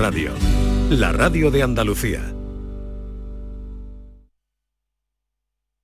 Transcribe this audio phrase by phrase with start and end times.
[0.00, 0.32] Radio,
[0.88, 2.34] la radio de Andalucía.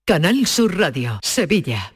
[0.07, 1.96] Canal Sur Radio, Sevilla.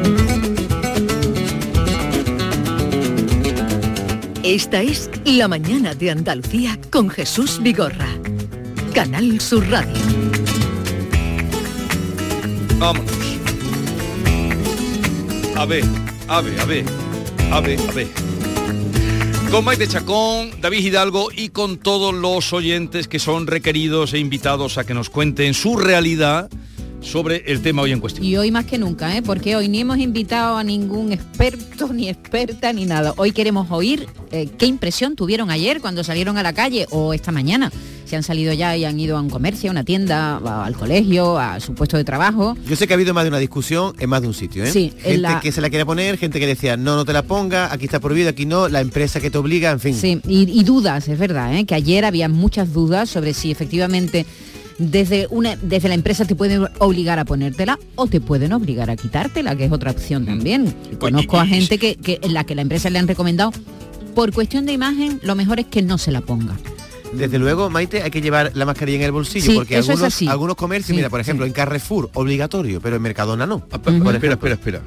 [4.51, 8.09] Esta es La Mañana de Andalucía con Jesús Vigorra.
[8.93, 9.93] Canal Sur Radio.
[12.77, 13.09] Vámonos.
[15.55, 15.85] A ver,
[16.27, 16.85] a ver, a ver,
[17.49, 18.07] a ver, a ver.
[19.49, 24.77] Con Maite Chacón, David Hidalgo y con todos los oyentes que son requeridos e invitados
[24.77, 26.49] a que nos cuenten su realidad
[27.01, 28.25] sobre el tema hoy en cuestión.
[28.25, 29.21] Y hoy más que nunca, ¿eh?
[29.21, 33.13] porque hoy ni hemos invitado a ningún experto, ni experta, ni nada.
[33.17, 37.31] Hoy queremos oír eh, qué impresión tuvieron ayer cuando salieron a la calle o esta
[37.31, 37.71] mañana.
[38.05, 40.75] Si han salido ya y han ido a un comercio, a una tienda, a- al
[40.75, 42.57] colegio, a su puesto de trabajo.
[42.67, 44.71] Yo sé que ha habido más de una discusión en más de un sitio, ¿eh?
[44.71, 47.13] Sí, en gente la- que se la quiere poner, gente que decía, no, no te
[47.13, 49.95] la ponga, aquí está prohibido, aquí no, la empresa que te obliga, en fin.
[49.95, 51.65] Sí, y, y dudas, es verdad, ¿eh?
[51.65, 54.25] que ayer había muchas dudas sobre si efectivamente
[54.89, 58.95] desde, una, desde la empresa te pueden obligar a ponértela o te pueden obligar a
[58.95, 60.73] quitártela, que es otra opción también.
[60.99, 63.51] Conozco a gente que, que en la que la empresa le han recomendado,
[64.15, 66.57] por cuestión de imagen, lo mejor es que no se la ponga.
[67.13, 69.97] Desde luego, Maite, hay que llevar la mascarilla en el bolsillo, Sí, porque eso es
[69.99, 70.27] algunos, así.
[70.27, 71.49] algunos comercios, Sí, mira, por ejemplo, sí.
[71.49, 73.63] en Carrefour, obligatorio, pero en Mercadona no.
[73.71, 74.81] Ah, Por Espera, espera, espera.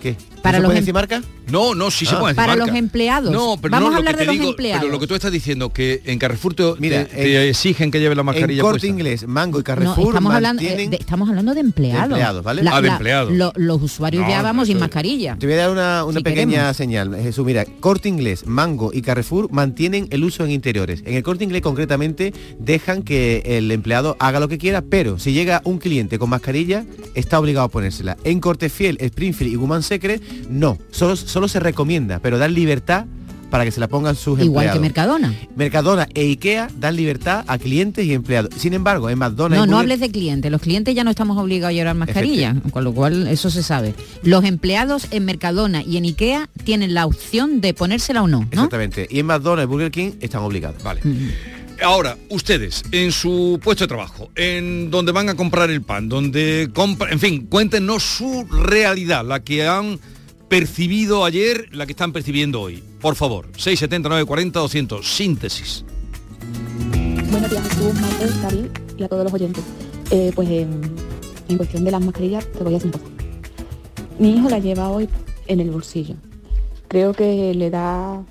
[0.00, 0.16] ¿Qué?
[0.42, 1.22] Para ¿No se los puede em- decir marca?
[1.50, 2.18] No, no, sí se Ah.
[2.20, 2.66] puede decir Para marca.
[2.66, 3.32] los empleados.
[3.32, 4.80] No, pero Vamos no, a lo que hablar te de los digo- empleados.
[4.82, 7.90] Pero lo que tú estás diciendo, que en Carrefour te, Mira, te- te en- exigen
[7.90, 8.86] que lleves la mascarilla En Corte puesta.
[8.86, 12.08] Inglés, Mango y No, Carrefour estamos hablando, eh, de, estamos hablando de empleados.
[12.08, 12.62] De empleados, ¿vale?
[12.70, 13.32] Ah, de empleados.
[13.32, 15.36] lo- los usuarios No, ya vamos sin mascarilla.
[15.38, 16.76] Te voy a dar una, una Si pequeña queremos.
[16.76, 17.44] señal, Jesús.
[17.44, 21.02] Mira, Corte Inglés, Mango y Carrefour mantienen el uso en interiores.
[21.04, 25.32] En el Corte Inglés concretamente dejan que el empleado haga lo que quiera, pero si
[25.32, 26.84] llega un cliente con mascarilla,
[27.14, 28.16] está obligado a ponérsela.
[28.24, 30.78] En Corte Fiel, Springfield y Woman Secret, no.
[30.90, 33.06] Solo, solo se recomienda, pero dan libertad
[33.50, 34.72] para que se la pongan sus Igual empleados.
[34.74, 35.34] que Mercadona.
[35.56, 38.54] Mercadona e Ikea dan libertad a clientes y empleados.
[38.56, 39.66] Sin embargo, en McDonald's...
[39.66, 40.50] No, no hables de clientes.
[40.50, 43.94] Los clientes ya no estamos obligados a llevar mascarilla, con lo cual eso se sabe.
[44.22, 48.46] Los empleados en Mercadona y en Ikea tienen la opción de ponérsela o no, ¿no?
[48.50, 49.08] Exactamente.
[49.10, 50.82] Y en McDonald's y Burger King están obligados.
[50.82, 51.00] Vale.
[51.82, 56.70] Ahora, ustedes, en su puesto de trabajo, en donde van a comprar el pan, donde
[56.74, 59.98] compran, en fin, cuéntenos su realidad, la que han
[60.50, 62.82] percibido ayer, la que están percibiendo hoy.
[63.00, 65.84] Por favor, 679 40 200, síntesis.
[67.30, 68.66] Buenos días, Jesús, Maite, David
[68.98, 69.62] y a todos los oyentes.
[70.10, 70.80] Eh, pues en,
[71.48, 72.92] en cuestión de las mascarillas, te voy a decir.
[74.18, 75.08] Mi hijo la lleva hoy
[75.46, 76.16] en el bolsillo.
[76.88, 78.24] Creo que le da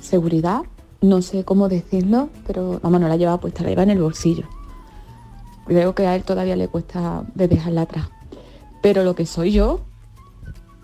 [0.00, 0.62] seguridad,
[1.02, 4.44] no sé cómo decirlo, pero vamos, no la lleva puesta, la lleva en el bolsillo.
[5.66, 8.08] Creo que a él todavía le cuesta de dejarla atrás.
[8.82, 9.84] Pero lo que soy yo,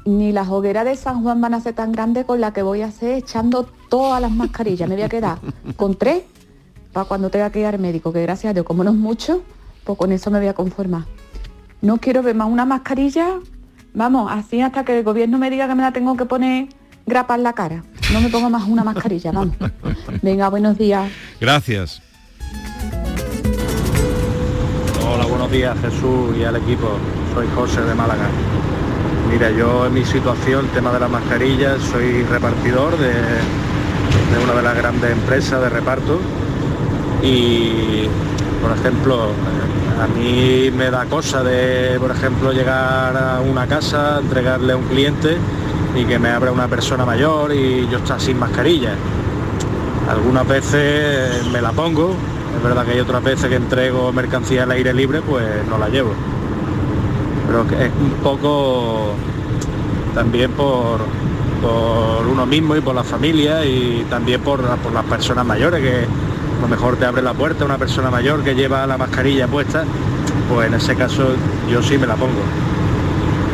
[0.04, 2.82] ni las hogueras de San Juan van a ser tan grandes con la que voy
[2.82, 4.88] a hacer echando todas las mascarillas.
[4.88, 5.38] Me voy a quedar
[5.76, 6.22] con tres
[6.92, 9.42] para cuando tenga que ir al médico, que gracias a Dios, como no es mucho,
[9.84, 11.04] pues con eso me voy a conformar.
[11.82, 13.38] No quiero ver más una mascarilla,
[13.94, 16.68] vamos, así hasta que el gobierno me diga que me la tengo que poner
[17.06, 17.84] grapa en la cara.
[18.12, 19.56] No me pongo más una mascarilla, vamos.
[20.22, 21.10] Venga, buenos días.
[21.40, 22.02] Gracias.
[25.06, 26.88] Hola, buenos días Jesús y al equipo.
[27.34, 28.28] Soy José de Málaga.
[29.30, 33.12] Mira, yo en mi situación, el tema de las mascarillas, soy repartidor de,
[34.42, 36.20] una de las grandes empresas de reparto
[37.22, 38.08] y,
[38.60, 39.28] por ejemplo,
[40.02, 44.84] a mí me da cosa de, por ejemplo, llegar a una casa, entregarle a un
[44.84, 45.36] cliente
[45.94, 48.94] y que me abra una persona mayor y yo estar sin mascarilla.
[50.08, 52.16] Algunas veces me la pongo,
[52.56, 55.88] es verdad que hay otras veces que entrego mercancía al aire libre, pues no la
[55.88, 56.14] llevo.
[57.50, 59.12] Pero es un poco
[60.14, 61.00] también por,
[61.60, 66.04] por uno mismo y por la familia y también por, por las personas mayores que
[66.04, 69.84] a lo mejor te abre la puerta una persona mayor que lleva la mascarilla puesta,
[70.48, 71.34] pues en ese caso
[71.68, 72.40] yo sí me la pongo.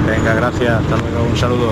[0.07, 1.71] Venga, gracias, hasta luego, un saludo.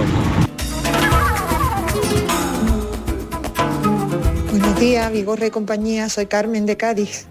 [4.51, 7.27] Buenos días, Vigorre y compañía, soy Carmen de Cádiz.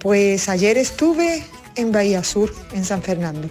[0.00, 1.44] Pues ayer estuve
[1.76, 3.48] en Bahía Sur, en San Fernando.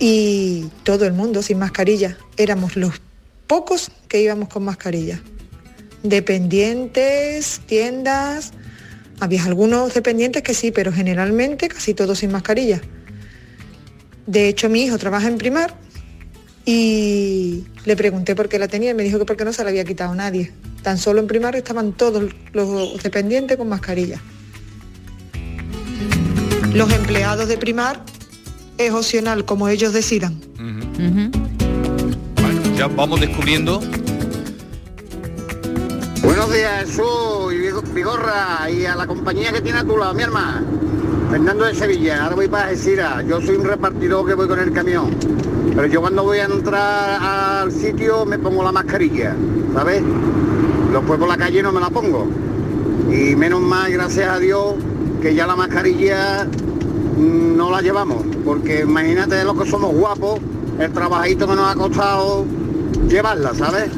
[0.00, 2.16] Y todo el mundo sin mascarilla.
[2.36, 3.00] Éramos los
[3.46, 5.20] pocos que íbamos con mascarilla.
[6.02, 8.52] Dependientes, tiendas.
[9.20, 12.80] Había algunos dependientes que sí, pero generalmente casi todos sin mascarilla.
[14.26, 15.74] De hecho, mi hijo trabaja en primar
[16.64, 19.70] y le pregunté por qué la tenía y me dijo que porque no se la
[19.70, 20.52] había quitado nadie.
[20.82, 24.18] Tan solo en primar estaban todos los dependientes con mascarilla.
[26.72, 28.02] Los empleados de primar
[28.86, 30.40] es opcional, como ellos decidan.
[32.40, 33.80] Bueno, ya vamos descubriendo.
[36.22, 40.14] Buenos días, Jesús y Vigo- Vigorra y a la compañía que tiene a tu lado,
[40.14, 40.62] mi hermana.
[41.30, 43.24] Fernando de Sevilla, ahora voy para Algeciras.
[43.28, 45.10] Yo soy un repartidor que voy con el camión.
[45.74, 49.36] Pero yo cuando voy a entrar al sitio me pongo la mascarilla,
[49.74, 50.02] ¿sabes?
[50.92, 52.26] Después por la calle no me la pongo.
[53.10, 54.74] Y menos mal, gracias a Dios,
[55.22, 56.46] que ya la mascarilla
[57.16, 58.24] no la llevamos.
[58.44, 60.40] Porque imagínate los que somos guapos,
[60.78, 62.44] el trabajito que nos ha costado
[63.08, 63.90] llevarla, ¿sabes?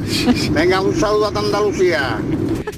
[0.53, 2.19] Venga, un saludo a Andalucía.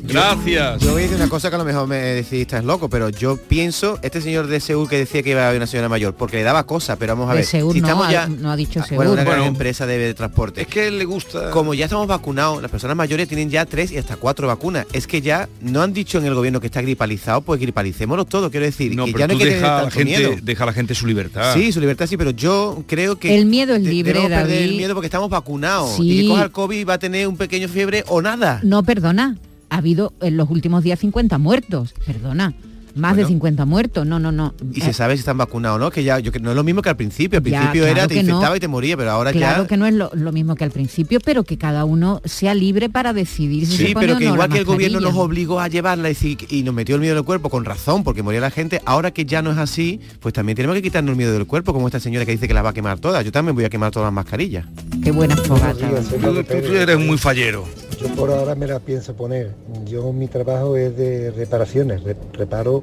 [0.07, 0.81] Gracias.
[0.83, 3.09] Yo voy a decir una cosa que a lo mejor me decís estás loco, pero
[3.09, 6.15] yo pienso, este señor de Seúl que decía que iba a haber una señora mayor,
[6.15, 7.47] porque le daba cosa, pero vamos a De ver.
[7.47, 8.97] Seúl si no, estamos ha- ya, no ha dicho Ah, Seúl.
[8.97, 9.51] Bueno, una gran Bueno.
[9.53, 10.61] empresa de, de transporte.
[10.63, 11.51] Es que le gusta.
[11.51, 14.87] Como ya estamos vacunados, las personas mayores tienen ya tres y hasta cuatro vacunas.
[14.93, 18.51] Es que ya no han dicho en el gobierno que está gripalizado, pues gripalicémoslo todo,
[18.51, 18.95] quiero decir.
[18.95, 20.33] No, que pero ya no hay tú que deja la gente, miedo.
[20.43, 21.55] deja a la gente su libertad.
[21.55, 24.65] Sí, su libertad sí, pero yo creo que El miedo es libre, debemos perder el
[24.67, 24.77] David.
[24.77, 25.97] miedo porque estamos vacunados.
[25.97, 26.11] Sí.
[26.11, 28.61] Y que coja el COVID va a tener un pequeño fiebre o nada.
[28.63, 29.37] No, perdona.
[29.75, 31.95] Ha habido en los últimos días 50 muertos.
[32.07, 32.55] Perdona.
[32.95, 33.29] Más de Bueno.
[33.31, 34.07] 50 muertos.
[34.07, 34.55] No, no, no.
[34.73, 36.55] Y Eh, se sabe si están vacunados o no, que ya yo, que no es
[36.57, 37.41] lo mismo que al principio.
[37.41, 38.21] Al Ya, principio era claro te no.
[38.21, 39.69] infectaba y te moría, pero ahora Claro ya.
[39.69, 42.89] que no es lo, lo mismo que al principio, pero que cada uno sea libre
[42.89, 45.01] para decidir si se Sí, pone pero o que no igual la que el gobierno
[45.01, 48.41] nos obligó a llevarla y, nos metió el miedo del cuerpo con razón, porque moría
[48.41, 51.33] la gente, ahora que ya no es así, pues también tenemos que quitarnos el miedo
[51.33, 53.25] del cuerpo, como esta señora que dice que la va a quemar todas.
[53.25, 54.67] Yo también voy a quemar todas las mascarillas.
[55.03, 56.11] Qué buenas fogatas.
[56.11, 57.65] Tú, tú- tú eres muy fallero.
[58.01, 59.53] Yo por ahora me la pienso poner.
[59.87, 62.83] Yo mi trabajo es de reparaciones, re- reparo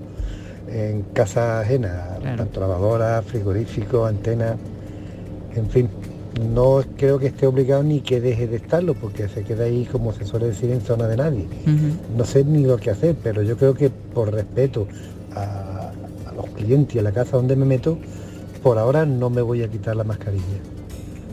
[0.67, 4.55] en casas ajenas, tanto lavadoras, frigoríficos, antenas,
[5.55, 5.89] en fin.
[6.53, 10.13] No creo que esté obligado ni que deje de estarlo, porque se queda ahí, como
[10.13, 11.45] se suele decir, en zona de nadie.
[12.17, 14.87] No sé ni lo que hacer, pero yo creo que por respeto
[15.35, 15.91] a,
[16.29, 17.97] a los clientes y a la casa donde me meto,
[18.63, 20.45] por ahora no me voy a quitar la mascarilla.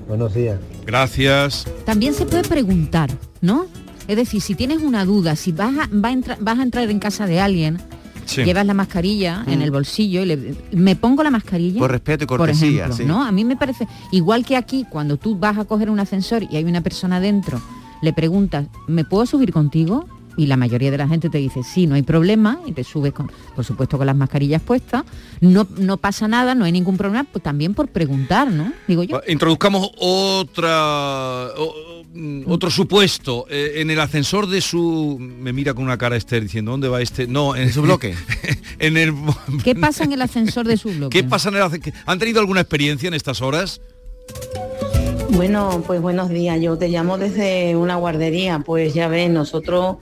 [0.08, 0.58] Buenos días.
[0.86, 1.66] Gracias.
[1.84, 3.10] También se puede preguntar,
[3.40, 3.66] ¿no?
[4.06, 6.88] Es decir, si tienes una duda, si vas a, va a entra- vas a entrar
[6.90, 7.78] en casa de alguien,
[8.24, 8.42] Sí.
[8.44, 9.62] llevas la mascarilla en Mm.
[9.62, 11.78] el bolsillo y le, me pongo la mascarilla.
[11.78, 13.04] Por respeto y por cortesía, ejemplo, sí.
[13.04, 13.22] ¿no?
[13.24, 16.56] A mí me parece, igual que aquí, cuando tú vas a coger un ascensor y
[16.56, 17.60] hay una persona dentro,
[18.02, 20.06] le preguntas, ¿me puedo subir contigo?
[20.38, 23.12] Y la mayoría de la gente te dice, sí, no hay problema, y te subes,
[23.12, 25.02] con, por supuesto, con las mascarillas puestas.
[25.40, 28.72] No, no pasa nada, no hay ningún problema, pues también por preguntar, ¿no?
[28.86, 29.20] Digo yo.
[29.28, 33.46] Introduzcamos otra o- mm, otro supuesto.
[33.50, 35.18] Eh, en el ascensor de su.
[35.20, 37.26] Me mira con una cara Esther diciendo, ¿dónde va este?
[37.26, 38.14] No, en su bloque.
[38.78, 39.12] en el.
[39.64, 41.18] ¿Qué pasa en el ascensor de su bloque?
[41.20, 41.92] ¿Qué pasa en el ascensor?
[42.06, 43.80] ¿Han tenido alguna experiencia en estas horas?
[45.30, 46.58] Bueno, pues buenos días.
[46.60, 48.60] Yo te llamo desde una guardería.
[48.60, 49.96] Pues ya ves, nosotros,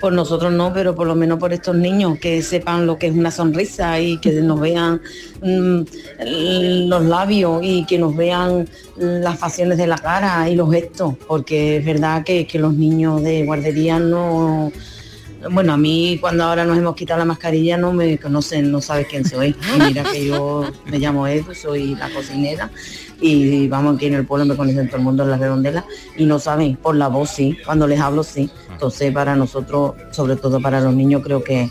[0.00, 3.14] por nosotros no, pero por lo menos por estos niños que sepan lo que es
[3.14, 5.00] una sonrisa y que nos vean
[5.42, 5.80] mm,
[6.88, 11.76] los labios y que nos vean las facciones de la cara y los gestos, porque
[11.76, 14.72] es verdad que, que los niños de guardería no
[15.50, 19.06] bueno, a mí cuando ahora nos hemos quitado la mascarilla no me conocen, no sabes
[19.08, 19.54] quién soy.
[19.78, 22.70] Mira que yo me llamo Edu, soy la cocinera
[23.20, 25.84] y vamos aquí en el pueblo me conocen todo el mundo en la redondela
[26.16, 28.50] y no saben, por la voz sí, cuando les hablo sí.
[28.70, 31.70] Entonces para nosotros, sobre todo para los niños, creo que,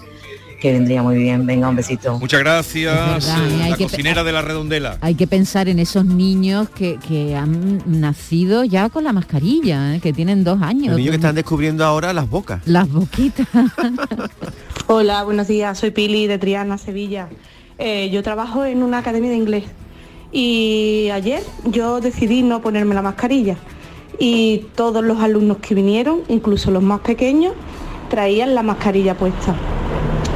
[0.62, 1.46] que vendría muy bien.
[1.46, 2.18] Venga, un besito.
[2.20, 4.98] Muchas gracias, verdad, eh, la cocinera de la redondela.
[5.02, 10.00] Hay que pensar en esos niños que, que han nacido ya con la mascarilla, ¿eh?
[10.00, 10.88] que tienen dos años.
[10.88, 12.62] Los niños que están descubriendo ahora las bocas.
[12.66, 13.48] Las boquitas.
[14.88, 15.78] Hola, buenos días.
[15.78, 17.28] Soy Pili de Triana, Sevilla.
[17.78, 19.64] Eh, yo trabajo en una academia de inglés
[20.34, 23.56] y ayer yo decidí no ponerme la mascarilla
[24.20, 27.54] y todos los alumnos que vinieron, incluso los más pequeños,
[28.10, 29.56] traían la mascarilla puesta.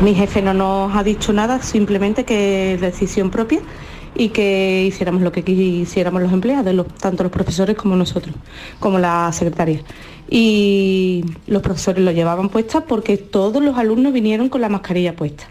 [0.04, 3.60] Mi jefe no nos ha dicho nada, simplemente que es decisión propia
[4.14, 8.36] y que hiciéramos lo que quisiéramos los empleados, tanto los profesores como nosotros,
[8.80, 9.82] como la secretaria.
[10.30, 15.46] Y los profesores lo llevaban puesta porque todos los alumnos vinieron con la mascarilla puesta.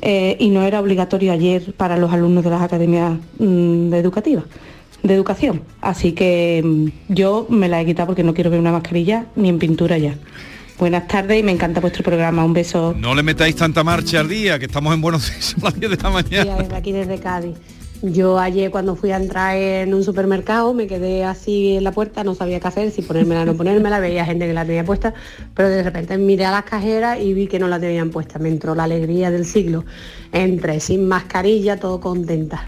[0.00, 4.44] Eh, y no era obligatorio ayer para los alumnos de las academias mm, de educativas,
[5.02, 5.62] de educación.
[5.80, 9.48] Así que mm, yo me la he quitado porque no quiero ver una mascarilla ni
[9.48, 10.14] en pintura ya.
[10.78, 12.44] Buenas tardes y me encanta vuestro programa.
[12.44, 12.94] Un beso.
[12.96, 15.90] No le metáis tanta marcha al día, que estamos en Buenos Aires a las 10
[15.90, 16.76] de la mañana.
[16.76, 17.56] aquí desde Cádiz.
[18.02, 22.22] Yo ayer cuando fui a entrar en un supermercado me quedé así en la puerta,
[22.22, 25.14] no sabía qué hacer, si ponérmela o no ponérmela, veía gente que la tenía puesta,
[25.52, 28.38] pero de repente miré a las cajeras y vi que no la tenían puesta.
[28.38, 29.84] Me entró la alegría del siglo.
[30.30, 32.66] Entré sin mascarilla, todo contenta.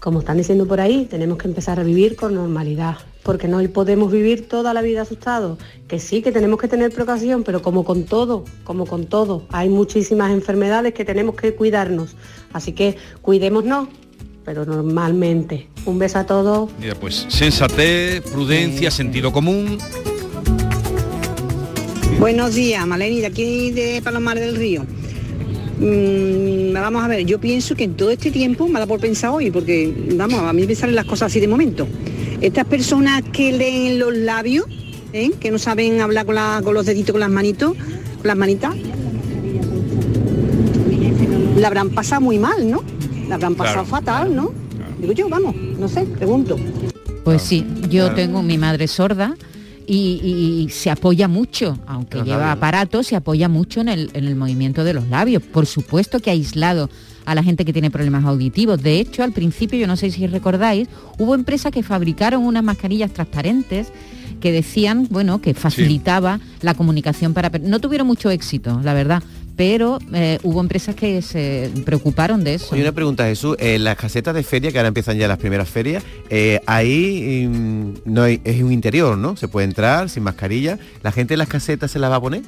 [0.00, 4.10] Como están diciendo por ahí, tenemos que empezar a vivir con normalidad, porque no podemos
[4.10, 5.58] vivir toda la vida asustados.
[5.88, 9.68] Que sí, que tenemos que tener precaución, pero como con todo, como con todo, hay
[9.68, 12.16] muchísimas enfermedades que tenemos que cuidarnos.
[12.54, 13.88] Así que cuidémonos,
[14.44, 15.68] pero normalmente.
[15.86, 16.70] Un beso a todos.
[16.80, 19.78] Mira, pues sensatez, prudencia, sentido común.
[22.18, 24.82] Buenos días, Maleni, de aquí de Palomar del Río.
[25.78, 29.30] Mm, vamos a ver, yo pienso que en todo este tiempo me da por pensar
[29.30, 31.86] hoy, porque vamos, a mí me salen las cosas así de momento.
[32.40, 34.66] Estas personas que leen los labios,
[35.12, 35.32] ¿eh?
[35.40, 38.74] que no saben hablar con, la- con los deditos, con las manitos, con las manitas,
[41.56, 42.82] la habrán pasado muy mal, ¿no?
[43.28, 44.52] La habrán pasado Claro, fatal, ¿no?
[45.00, 46.58] Digo yo, vamos, no sé, pregunto.
[47.24, 48.14] Pues sí, yo Claro.
[48.14, 49.34] tengo mi madre sorda
[49.86, 52.56] y, y- y se apoya mucho, aunque Los lleva labios.
[52.56, 55.42] aparato, se apoya mucho en el, en el movimiento de los labios.
[55.42, 56.88] Por supuesto que ha aislado
[57.26, 58.82] a la gente que tiene problemas auditivos.
[58.82, 60.88] De hecho, al principio, yo no sé si recordáis,
[61.18, 63.88] hubo empresas que fabricaron unas mascarillas transparentes
[64.40, 67.50] que decían, bueno, que facilitaba la comunicación para...
[67.60, 69.22] No tuvieron mucho éxito, la verdad,
[69.56, 72.68] pero eh, hubo empresas que se preocuparon de eso.
[72.72, 73.56] Oye, una pregunta, Jesús.
[73.60, 77.92] En las casetas de feria, que ahora empiezan ya las primeras ferias, eh, ahí mm,
[78.04, 79.36] no hay- es un interior, ¿no?
[79.36, 80.78] Se puede entrar sin mascarilla.
[81.02, 82.42] ¿La gente en las casetas se las va a poner?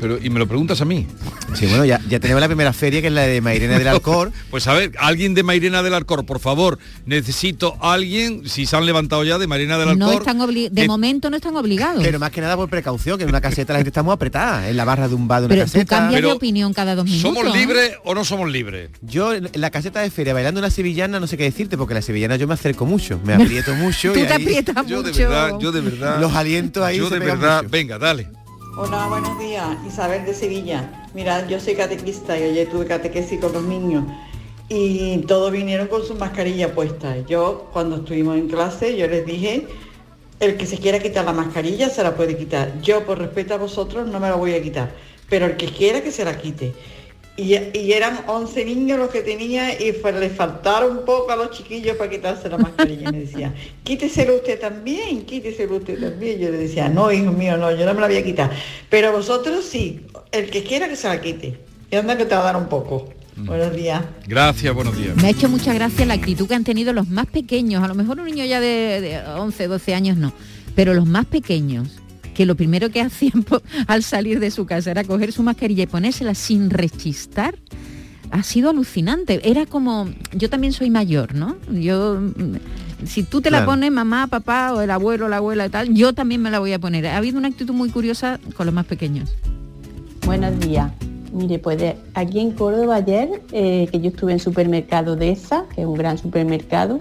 [0.00, 1.06] Pero, y me lo preguntas a mí.
[1.54, 4.32] Sí, bueno, ya, ya tenemos la primera feria, que es la de Mairena del Alcor.
[4.50, 8.76] Pues a ver, alguien de Mairena del Alcor, por favor, necesito a alguien, si se
[8.76, 9.98] han levantado ya de Mairena del Alcor.
[9.98, 12.02] No están de que- momento no están obligados.
[12.02, 14.68] Pero más que nada por precaución, que en una caseta la gente está muy apretada,
[14.68, 16.08] en la barra de un bar de una Pero tú caseta.
[16.10, 17.22] de opinión cada dos minutos.
[17.34, 17.58] ¿Somos ¿eh?
[17.58, 18.90] libres o no somos libres?
[19.02, 22.02] Yo en la caseta de feria bailando una sevillana no sé qué decirte, porque la
[22.02, 24.12] sevillana yo me acerco mucho, me aprieto mucho.
[24.12, 26.20] Tú y te ahí aprietas Yo de verdad, yo de verdad.
[26.20, 27.70] Los alientos ahí Yo se de verdad, mucho.
[27.70, 28.28] venga, dale.
[28.74, 29.76] Hola, buenos días.
[29.86, 31.08] Isabel de Sevilla.
[31.12, 34.04] Mira, yo soy catequista y ayer tuve catequesis con los niños
[34.70, 37.18] y todos vinieron con su mascarilla puesta.
[37.26, 39.66] Yo, cuando estuvimos en clase, yo les dije,
[40.40, 42.80] el que se quiera quitar la mascarilla se la puede quitar.
[42.80, 44.90] Yo, por respeto a vosotros, no me la voy a quitar,
[45.28, 46.72] pero el que quiera que se la quite.
[47.36, 51.36] Y, y eran 11 niños los que tenía y fue- les faltaron un poco a
[51.36, 53.08] los chiquillos para quitarse la mascarilla.
[53.08, 56.38] Y me decían, quíteselo usted también, quíteselo usted también.
[56.38, 58.50] Yo le decía, no, hijo mío, no, yo no me la voy a quitar.
[58.90, 61.58] Pero vosotros sí, el que quiera que se la quite.
[61.90, 63.08] Y anda que te va a dar un poco.
[63.34, 64.02] Buenos días.
[64.26, 65.16] Gracias, buenos días.
[65.16, 67.82] Me ha hecho mucha gracia la actitud que han tenido los más pequeños.
[67.82, 70.34] A lo mejor un niño ya de, de 11, 12 años no.
[70.74, 71.88] Pero los más pequeños,
[72.34, 73.44] que lo primero que hacían
[73.86, 77.54] al salir de su casa era coger su mascarilla y ponérsela sin rechistar,
[78.30, 79.40] ha sido alucinante.
[79.48, 81.56] Era como, yo también soy mayor, ¿no?
[81.70, 85.68] Yo, mm, si tú te la pones, mamá, papá, o el abuelo, la abuela y
[85.68, 87.06] tal, yo también me la voy a poner.
[87.06, 89.34] Ha habido una actitud muy curiosa con los más pequeños.
[90.24, 90.90] Buenos días.
[91.32, 95.64] Mire, pues de- aquí en Córdoba ayer, eh, que yo estuve en supermercado de esa,
[95.74, 96.98] que es un gran supermercado,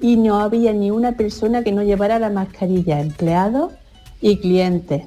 [0.00, 3.72] y no había ni una persona que no llevara la mascarilla, empleados
[4.20, 5.02] y clientes.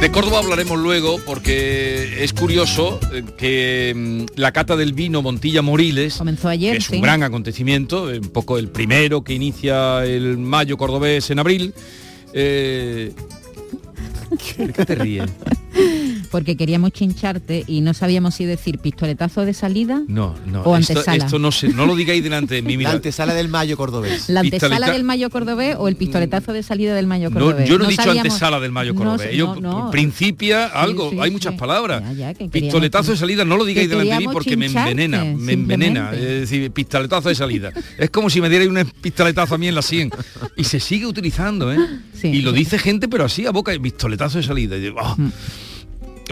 [0.00, 5.62] De Córdoba hablaremos luego porque es curioso eh, que mm, la cata del vino Montilla
[5.62, 6.96] Moriles comenzó ayer, que es sí.
[6.96, 11.72] un gran acontecimiento, eh, un poco el primero que inicia el mayo cordobés en abril.
[12.32, 13.12] Eh,
[14.56, 15.30] ¿Qué te ríes?
[16.32, 20.62] Porque queríamos chincharte y no sabíamos si decir pistoletazo de salida No, no.
[20.62, 21.24] O esto, antesala.
[21.24, 22.76] esto no, se, no lo digáis delante de mí.
[22.76, 24.28] Mira, La antesala del Mayo cordobés.
[24.28, 27.68] la antesala Pistoleta- del Mayo Cordobés o el pistoletazo de salida del Mayo no, Cordobés.
[27.68, 29.30] yo no, he dicho sabíamos- antesala del Mayo Cordobés.
[29.30, 29.90] sé, yo, no, no.
[29.90, 31.58] principia algo, sí, hay muchas sí.
[31.60, 32.02] palabras.
[32.02, 34.56] Ya, ya, que queríamos Pistoletazo de salida, no lo digáis que delante de mí porque
[34.56, 36.10] me envenena, me envenena.
[36.12, 36.20] Es
[36.50, 37.70] decir, pistoletazo de salida.
[37.98, 40.10] es como si me dierais un pistoletazo a mí en la 100.
[40.56, 41.78] Y se sigue utilizando, ¿eh?
[42.24, 44.76] y lo dice gente, pero así a boca, pistoletazo de salida.
[44.78, 45.30] Y ah, Mm.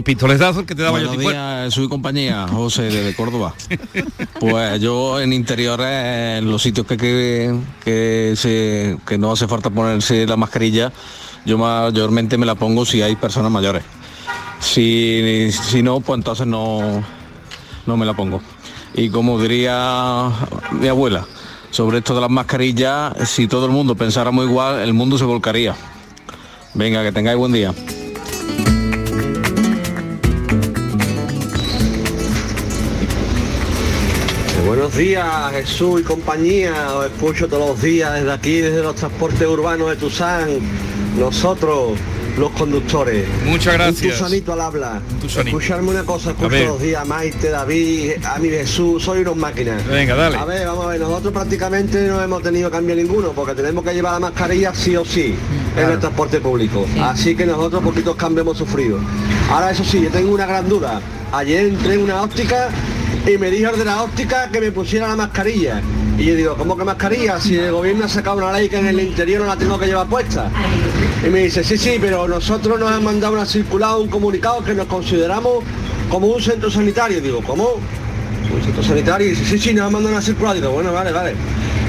[0.03, 1.29] Pistoletazo que te daba yo Buenos tipo.
[1.31, 3.53] días, soy compañía, José de Córdoba.
[4.39, 9.69] Pues yo en interiores, en los sitios que, que, que se, que no hace falta
[9.69, 10.91] ponerse la mascarilla,
[11.45, 13.83] yo mayormente me la pongo si hay personas mayores.
[14.59, 17.03] Si, si no, pues entonces no,
[17.85, 18.41] no me la pongo.
[18.95, 20.29] Y como diría
[20.71, 21.25] mi abuela,
[21.69, 25.75] sobre esto de las mascarillas, si todo el mundo pensáramos igual, el mundo se volcaría.
[26.73, 27.73] Venga, que tengáis buen día.
[34.91, 36.93] Buenos días, Jesús y compañía.
[36.93, 40.49] Os escucho todos los días desde aquí, desde los transportes urbanos de Tuzán.
[41.17, 41.97] Nosotros,
[42.37, 43.25] los conductores.
[43.45, 44.19] Muchas gracias.
[44.19, 45.01] Un tusanito al habla.
[45.21, 45.57] Tusanito.
[45.57, 47.07] Escucharme una cosa, A escucho todos los días.
[47.07, 49.87] Maite, David, a mi Jesús, soy unos máquinas.
[49.87, 50.35] Venga, dale.
[50.35, 53.93] A ver, vamos a ver, nosotros prácticamente no hemos tenido cambio ninguno, porque tenemos que
[53.93, 55.33] llevar la mascarilla sí o sí
[55.77, 56.85] en el transporte público.
[57.01, 58.99] Así que nosotros poquitos cambios hemos sufrido.
[59.49, 60.99] Ahora eso sí, yo tengo una gran duda.
[61.31, 62.69] Ayer entré en una óptica
[63.27, 65.81] y me dijo el de la óptica que me pusiera la mascarilla.
[66.17, 67.39] Y yo digo, ¿cómo que mascarilla?
[67.39, 69.85] Si el gobierno ha sacado una ley que en el interior no la tengo que
[69.85, 70.49] llevar puesta.
[71.25, 74.73] Y me dice, sí, sí, pero nosotros nos han mandado una circular, un comunicado que
[74.73, 75.63] nos consideramos
[76.09, 77.21] como un centro sanitario.
[77.21, 77.75] Digo, ¿cómo?
[78.53, 79.27] Un centro sanitario.
[79.27, 80.55] Y dice, sí, sí, nos han mandado una circular.
[80.55, 81.35] Digo, bueno, vale, vale.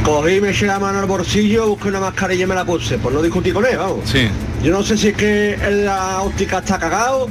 [0.04, 2.98] Cogí, me eché la mano al bolsillo, busqué una mascarilla y me la puse.
[2.98, 4.00] Pues no discutí con él, vamos.
[4.04, 4.28] Sí.
[4.62, 7.28] Yo no sé si es que en la óptica está cagado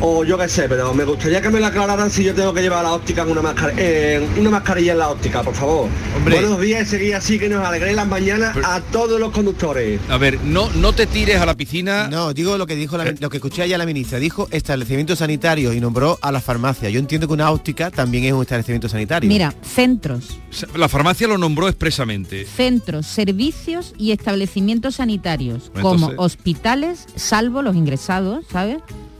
[0.00, 2.62] o yo qué sé, pero me gustaría que me lo aclararan si yo tengo que
[2.62, 5.88] llevar la óptica en una, mascar- eh, una mascarilla en la óptica, por favor.
[6.16, 6.40] Hombre.
[6.40, 10.00] Buenos días y seguir así que nos alegréis las mañanas a todos los conductores.
[10.08, 12.08] A ver, no, no te tires a la piscina.
[12.08, 14.18] No, digo lo que dijo la- lo que escuché ayer la ministra.
[14.18, 16.88] Dijo establecimiento sanitario y nombró a la farmacia.
[16.90, 19.28] Yo entiendo que una óptica también es un establecimiento sanitario.
[19.28, 20.38] Mira, centros,
[20.76, 22.44] La farmacia lo nombró expresamente.
[22.46, 28.78] centros, servicios y establecimientos sanitarios, como entonces- hospitales, salvo los ingresados, ¿sabes?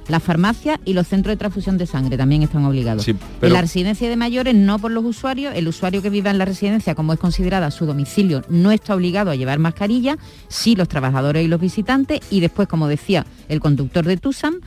[0.08, 3.04] La farmacia y los centros de transfusión de sangre también están obligados.
[3.04, 6.30] Sí, En pero- la residencia de mayores no por los usuarios, el usuario que viva
[6.30, 10.16] en la residencia, como es considerada su domicilio, no está obligado a llevar mascarilla,
[10.48, 14.60] sí los trabajadores y los visitantes, y después, como decía el conductor de TUSAM,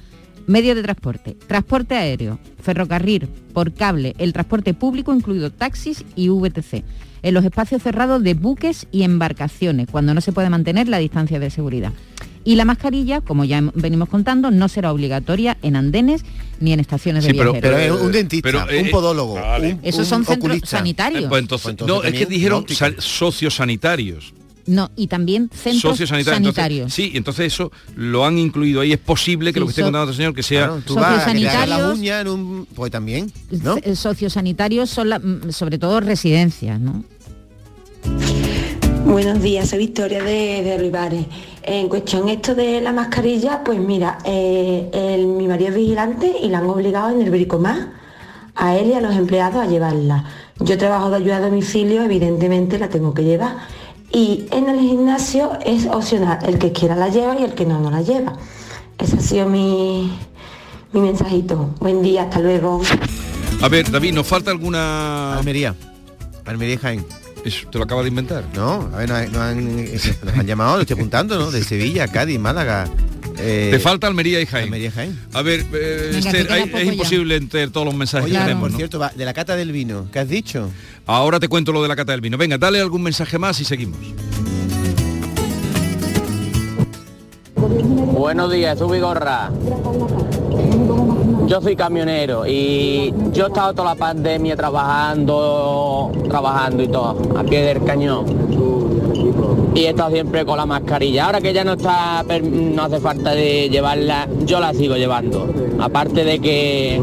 [0.47, 6.83] medios de transporte, transporte aéreo, ferrocarril, por cable, el transporte público, incluido taxis y VTC,
[7.23, 11.39] en los espacios cerrados de buques y embarcaciones, cuando no se puede mantener la distancia
[11.39, 11.93] de seguridad.
[12.43, 16.23] Y la mascarilla, como ya venimos contando, no será obligatoria en andenes
[16.59, 17.79] ni en estaciones de Sí, pero- viajeros.
[17.79, 19.73] pero, eh, un dentista, un eh, podólogo, vale.
[19.75, 21.23] un- Esos son centros sanitarios.
[21.23, 22.65] Eh, pues entonces, Pues entonces no, es que dijeron
[22.97, 24.33] sociosanitarios.
[24.67, 25.99] No, y también centros.
[25.99, 26.93] Entonces, sanitarios.
[26.93, 28.91] sí, entonces eso lo han incluido ahí.
[28.93, 30.71] Es posible que Sí, lo que esté so- contando este señor que sea...
[30.85, 32.67] Tú vas a que te hagan la uña en un...
[32.75, 33.31] Pues también,
[33.63, 33.75] ¿no?
[33.95, 37.03] Sociosanitarios son la- mm, sobre todo residencias, ¿no?
[39.05, 41.25] Buenos días, soy Victoria de, de Olivares.
[41.63, 46.49] En cuestión esto de la mascarilla, pues mira, eh, el- mi marido es vigilante y
[46.49, 47.87] la han obligado en el bricomás
[48.55, 50.25] a él y a los empleados a llevarla.
[50.59, 53.57] Yo trabajo de ayuda a domicilio, evidentemente la tengo que llevar.
[54.11, 57.79] Y en el gimnasio es opcional, el que quiera la lleva y el que no,
[57.79, 58.33] no la lleva.
[58.97, 60.11] Ese ha sido mi,
[60.91, 61.69] mi mensajito.
[61.79, 62.81] Buen día, hasta luego.
[63.61, 65.37] A ver, David, ¿nos falta alguna...?
[65.37, 65.75] Almería.
[66.45, 67.05] Almería Jaén.
[67.43, 68.43] ¿Te lo acabas de inventar?
[68.55, 69.85] No, a ver, nos, han- nos han,
[70.25, 71.49] nos han llamado, lo estoy apuntando, ¿no?
[71.51, 72.87] De Sevilla, Cádiz, Málaga.
[73.39, 74.65] eh, Te falta Almería y Jaén.
[74.65, 75.19] Almería y Jaén.
[75.33, 78.61] A ver, eh, Venga, Esther, hay- es imposible entre todos los mensajes Oye, que tenemos,
[78.61, 78.77] por ¿no?
[78.77, 80.69] cierto, va, de la cata del vino, ¿qué has dicho?
[81.07, 82.37] Ahora te cuento lo de la cata del vino.
[82.37, 83.97] Venga, dale algún mensaje más y seguimos.
[87.55, 89.49] Buenos días, soy Vigorra.
[91.51, 97.43] Yo soy camionero y yo he estado toda la pandemia trabajando, trabajando y todo, a
[97.43, 98.23] pie del cañón.
[99.75, 101.25] Y he estado siempre con la mascarilla.
[101.25, 105.53] Ahora que ya no está, no hace falta de llevarla, yo la sigo llevando.
[105.77, 107.01] Aparte de que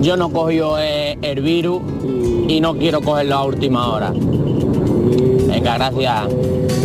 [0.00, 1.82] yo no cogió eh, el virus
[2.48, 4.10] y no quiero cogerlo a última hora.
[4.10, 6.32] Venga, gracias.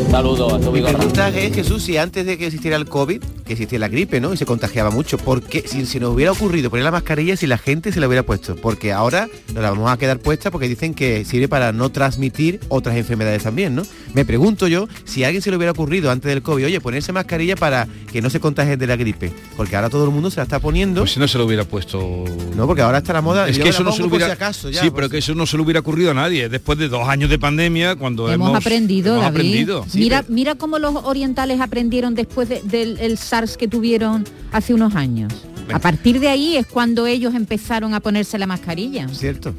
[0.09, 3.63] Saludos a tu Mi pregunta es, Jesús, si antes de que existiera el COVID, que
[3.63, 4.33] existía la gripe, ¿no?
[4.33, 7.47] Y se contagiaba mucho, ¿por qué si se nos hubiera ocurrido poner la mascarilla si
[7.47, 8.55] la gente se la hubiera puesto?
[8.55, 12.59] Porque ahora nos la vamos a quedar puesta porque dicen que sirve para no transmitir
[12.69, 13.83] otras enfermedades también, ¿no?
[14.13, 17.11] Me pregunto yo si a alguien se le hubiera ocurrido antes del COVID, oye, ponerse
[17.11, 19.31] mascarilla para que no se contagien de la gripe.
[19.57, 21.01] Porque ahora todo el mundo se la está poniendo.
[21.01, 22.23] Pues si no se lo hubiera puesto.
[22.55, 23.47] No, porque ahora está la moda.
[23.49, 24.27] Es yo que eso no se lo hubiera.
[24.27, 26.47] si acaso, ya, sí, pero que eso no se lo hubiera ocurrido a nadie.
[26.49, 29.35] Después de dos años de pandemia, cuando hemos, Hemos, aprendido, hemos David.
[29.37, 29.85] aprendido.
[29.89, 34.73] Sí, mira, mira cómo los orientales aprendieron después de- del el SARS que tuvieron hace
[34.73, 35.33] unos años.
[35.73, 39.07] A partir de ahí es cuando ellos empezaron a ponerse la mascarilla.
[39.09, 39.53] Cierto.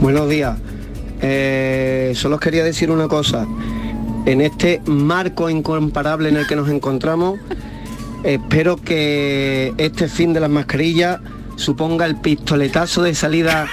[0.00, 0.58] Buenos días.
[1.20, 3.46] Eh, solo os quería decir una cosa.
[4.26, 7.38] En este marco incomparable en el que nos encontramos,
[8.24, 11.20] espero que este fin de las mascarillas
[11.56, 13.68] suponga el pistoletazo de salida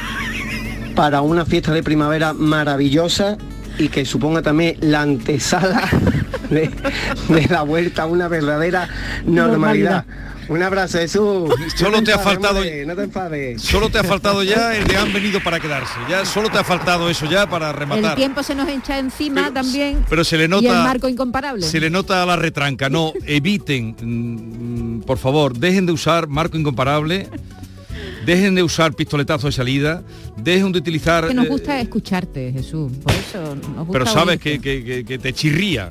[0.96, 3.38] para una fiesta de primavera maravillosa
[3.80, 5.90] y que suponga también la antesala
[6.50, 6.70] de,
[7.30, 8.90] de la vuelta a una verdadera
[9.26, 10.06] normalidad.
[10.48, 11.54] Un abrazo, Jesús.
[11.76, 13.62] Solo No te ha faltado- hombre, No te enfades.
[13.62, 15.94] Solo te ha faltado ya el de han venido para quedarse.
[16.10, 18.16] Ya solo te ha faltado eso ya para El rematar.
[18.16, 20.04] tiempo se nos echa encima también.
[20.10, 21.64] pero se le y el nota- marco incomparable.
[21.64, 22.90] Se le nota a la retranca.
[22.90, 27.28] No, eviten, mm, por favor, dejen de usar marco incomparable.
[28.26, 30.04] Dejen de usar pistoletazo de salida,
[30.38, 31.28] dejen de utilizar...
[31.28, 32.92] que nos eh, gusta escucharte, Jesús.
[33.04, 35.90] Por eso nos gusta pero sabes que te chirría.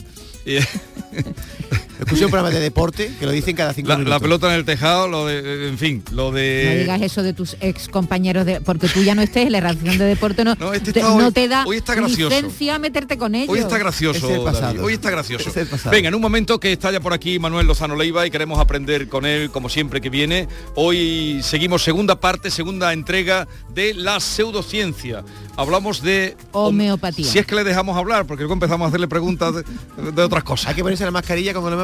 [0.49, 0.65] Eh,
[1.99, 4.11] Escuché un programa de deporte que lo dicen cada cinco la, minutos.
[4.15, 6.79] la pelota en el tejado, lo de, en fin, lo No de...
[6.81, 9.99] digas eso de tus ex compañeros de porque tú ya no estés en la redacción
[9.99, 12.35] de deporte no, te, está hoy- no te da hoy está gracioso.
[12.35, 13.49] licencia a meterte con ellos.
[13.51, 14.67] Hoy está gracioso, Es el pasado.
[14.69, 15.49] David, Hoy está gracioso.
[15.51, 15.91] Es el pasado.
[15.91, 19.09] Venga, en un momento que está ya por aquí Manuel Lozano Leiva y queremos aprender
[19.09, 20.47] con él, como siempre que viene.
[20.77, 25.25] Hoy seguimos segunda parte, segunda entrega de la pseudociencia.
[25.57, 27.27] Hablamos de Homeopatía.
[27.27, 30.45] Si es que le dejamos hablar, porque luego empezamos a hacerle preguntas de, de otras
[30.45, 30.69] cosas.
[30.69, 31.77] ¿Hay que ponerse la mascarilla con el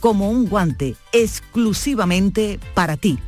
[0.00, 3.20] como un guante exclusivamente para ti.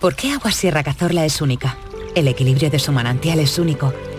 [0.00, 1.78] ¿Por qué Agua Sierra Cazorla es única?
[2.14, 3.92] El equilibrio de su manantial es único,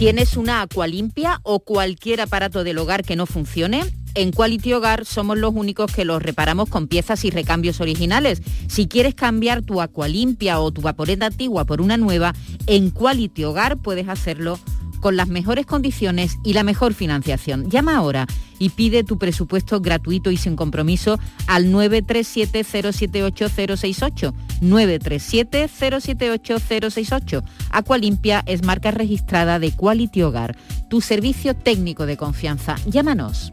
[0.00, 3.84] ¿Tienes una agua limpia o cualquier aparato del hogar que no funcione?
[4.14, 8.40] En Quality Hogar somos los únicos que los reparamos con piezas y recambios originales.
[8.66, 12.34] Si quieres cambiar tu agua limpia o tu vaporeta antigua por una nueva,
[12.66, 14.58] en Quality Hogar puedes hacerlo
[15.00, 17.68] con las mejores condiciones y la mejor financiación.
[17.70, 24.34] Llama ahora y pide tu presupuesto gratuito y sin compromiso al 937-078-068.
[24.60, 27.42] 937-078-068.
[27.70, 30.58] Aqualimpia es marca registrada de Quality Hogar,
[30.88, 32.76] tu servicio técnico de confianza.
[32.86, 33.52] Llámanos.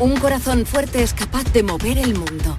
[0.00, 2.58] Un corazón fuerte es capaz de mover el mundo.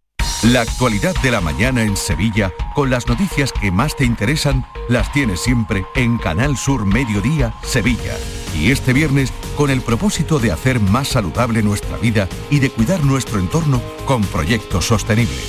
[0.43, 5.11] La actualidad de la mañana en Sevilla, con las noticias que más te interesan, las
[5.13, 8.17] tienes siempre en Canal Sur Mediodía, Sevilla.
[8.55, 13.03] Y este viernes, con el propósito de hacer más saludable nuestra vida y de cuidar
[13.03, 15.47] nuestro entorno con proyectos sostenibles.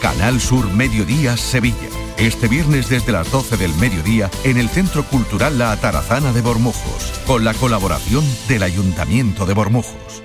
[0.00, 1.88] Canal Sur Mediodía, Sevilla.
[2.16, 7.12] Este viernes desde las 12 del mediodía en el Centro Cultural La Atarazana de Bormujos,
[7.28, 10.24] con la colaboración del Ayuntamiento de Bormujos.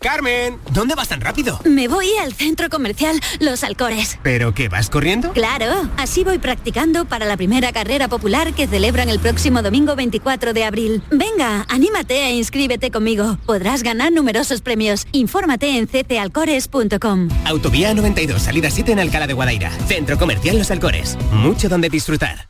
[0.00, 1.60] Carmen, ¿dónde vas tan rápido?
[1.64, 4.18] Me voy al centro comercial Los Alcores.
[4.22, 5.32] ¿Pero qué, vas corriendo?
[5.32, 10.54] Claro, así voy practicando para la primera carrera popular que celebran el próximo domingo 24
[10.54, 11.02] de abril.
[11.10, 13.38] Venga, anímate e inscríbete conmigo.
[13.44, 15.06] Podrás ganar numerosos premios.
[15.12, 17.28] Infórmate en ctalcores.com.
[17.44, 19.70] Autovía 92, salida 7 en Alcalá de Guadaira.
[19.86, 21.18] Centro comercial Los Alcores.
[21.30, 22.49] Mucho donde disfrutar.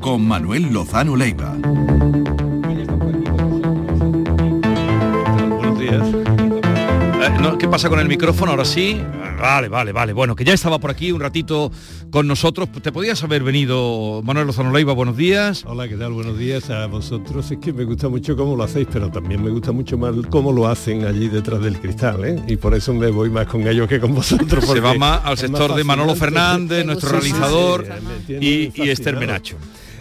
[0.00, 1.54] con Manuel Lozano Leiva.
[5.56, 6.02] Buenos días.
[7.22, 8.52] Eh, no, ¿Qué pasa con el micrófono?
[8.52, 9.00] Ahora sí.
[9.38, 10.12] Vale, vale, vale.
[10.12, 11.70] Bueno, que ya estaba por aquí un ratito
[12.10, 12.68] con nosotros.
[12.82, 14.92] ¿Te podías haber venido, Manuel Lozano Leiva?
[14.92, 15.64] Buenos días.
[15.66, 16.12] Hola, ¿qué tal?
[16.12, 17.50] Buenos días a vosotros.
[17.50, 20.52] Es que me gusta mucho cómo lo hacéis, pero también me gusta mucho más cómo
[20.52, 22.42] lo hacen allí detrás del cristal, ¿eh?
[22.48, 24.64] Y por eso me voy más con ellos que con vosotros.
[24.66, 26.14] Se va más al sector más de Manolo.
[26.14, 27.86] Fernández, nuestro Sí, sí, sí, realizador,
[28.28, 29.16] y, y Esther.
[29.16, 29.56] Menacho.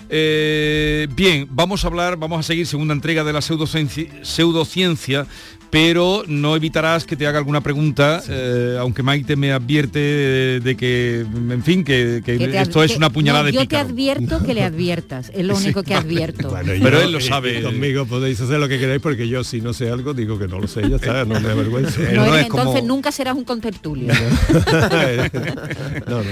[0.09, 5.27] Eh, bien, vamos a hablar, vamos a seguir segunda entrega de la pseudociencia, pseudociencia
[5.71, 10.75] pero no evitarás que te haga alguna pregunta, eh, aunque Maite me advierte de, de
[10.75, 13.77] que, en fin, que, que Que te esto es una puñalada no, de Yo te
[13.77, 16.05] advierto que le adviertas, es lo Sí, único que vale.
[16.07, 16.49] advierto.
[16.49, 17.59] Bueno, Pero yo- él lo sabe.
[17.59, 20.47] y conmigo podéis hacer lo que queráis porque yo si no sé algo digo que
[20.47, 22.01] no lo sé, ya está, no me avergüenzo.
[22.13, 24.11] No eres- entonces nunca serás un contertulio.
[26.07, 26.29] no, no.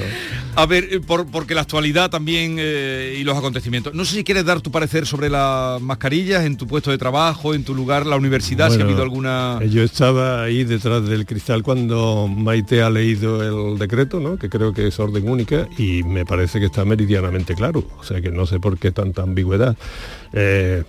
[0.56, 3.94] A ver, eh, por- porque la actualidad también eh, y los acontecimientos.
[3.94, 7.54] No sé si quieres dar tu parecer sobre las mascarillas en tu puesto de trabajo,
[7.54, 9.27] en tu lugar, la universidad, si ha habido alguna...
[9.62, 14.38] eh, Yo estaba ahí detrás del cristal cuando Maite ha leído el decreto, ¿no?
[14.38, 17.84] que creo que es orden única, y me parece que está meridianamente claro.
[18.00, 19.76] O sea que no sé por qué tanta ambigüedad.
[20.34, 20.84] Eh,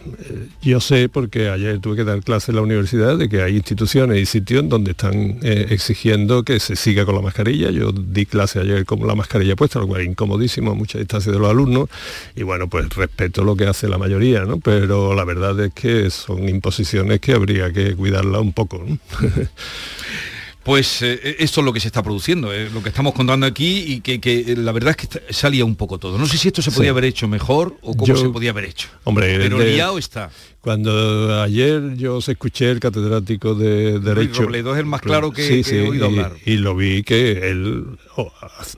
[0.62, 4.18] yo sé, porque ayer tuve que dar clase en la universidad, de que hay instituciones
[4.18, 7.70] y sitios en donde están eh, exigiendo que se siga con la mascarilla.
[7.70, 11.38] Yo di clase ayer con la mascarilla puesta, lo cual incomodísimo a mucha distancia de
[11.38, 11.88] los alumnos.
[12.34, 14.58] Y bueno, pues respeto lo que hace la mayoría, ¿no?
[14.58, 18.84] Pero la verdad es que son imposiciones que habría que cuidarla un poco.
[20.68, 23.84] Pues eh, esto es lo que se está produciendo, eh, lo que estamos contando aquí
[23.86, 26.18] y que, que, eh, la verdad es que salía un poco todo.
[26.18, 26.90] No sé si esto se podía Sí.
[26.90, 28.88] haber hecho mejor o cómo Yo- se podía haber hecho.
[29.04, 30.30] Hombre, Pero de- liado está.
[30.68, 34.42] Cuando ayer yo os escuché el catedrático de Derecho...
[34.42, 36.32] Robledo es el más claro que- Sí, que he sí, oído y, hablar.
[36.44, 38.30] y lo vi que él oh,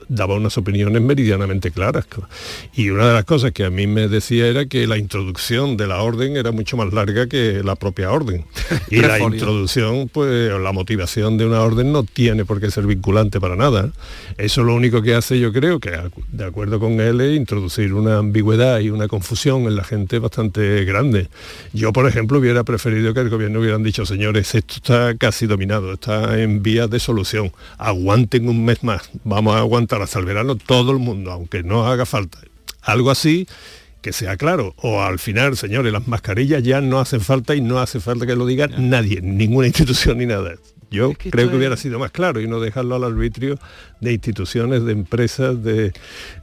[0.07, 2.05] daba unas opiniones meridianamente claras.
[2.73, 5.87] Y una de las cosas que a mí me decía era que la introducción de
[5.87, 8.45] la orden era mucho más larga que la propia orden.
[8.89, 13.39] Y la introducción, pues la motivación de una orden no tiene por qué ser vinculante
[13.41, 13.91] para nada.
[14.37, 15.91] Eso lo único que hace, yo creo, que
[16.31, 20.83] de acuerdo con él, es introducir una ambigüedad y una confusión en la gente bastante
[20.85, 21.27] grande.
[21.73, 25.93] Yo, por ejemplo, hubiera preferido que el gobierno hubieran dicho, señores, esto está casi dominado,
[25.93, 30.55] está en vías de solución, aguanten un mes más, vamos a aguantar hasta el verano
[30.55, 32.39] todo el mundo, aunque no haga falta.
[32.81, 33.47] Algo así
[34.01, 34.73] que sea claro.
[34.77, 38.35] O al final, señores, las mascarillas ya no hacen falta y no hace falta que
[38.35, 40.55] lo diga nadie, ninguna institución ni nada.
[40.91, 43.57] Yo que creo que hubiera es- sido más claro y no dejarlo al arbitrio
[44.01, 45.93] de instituciones, de empresas, de,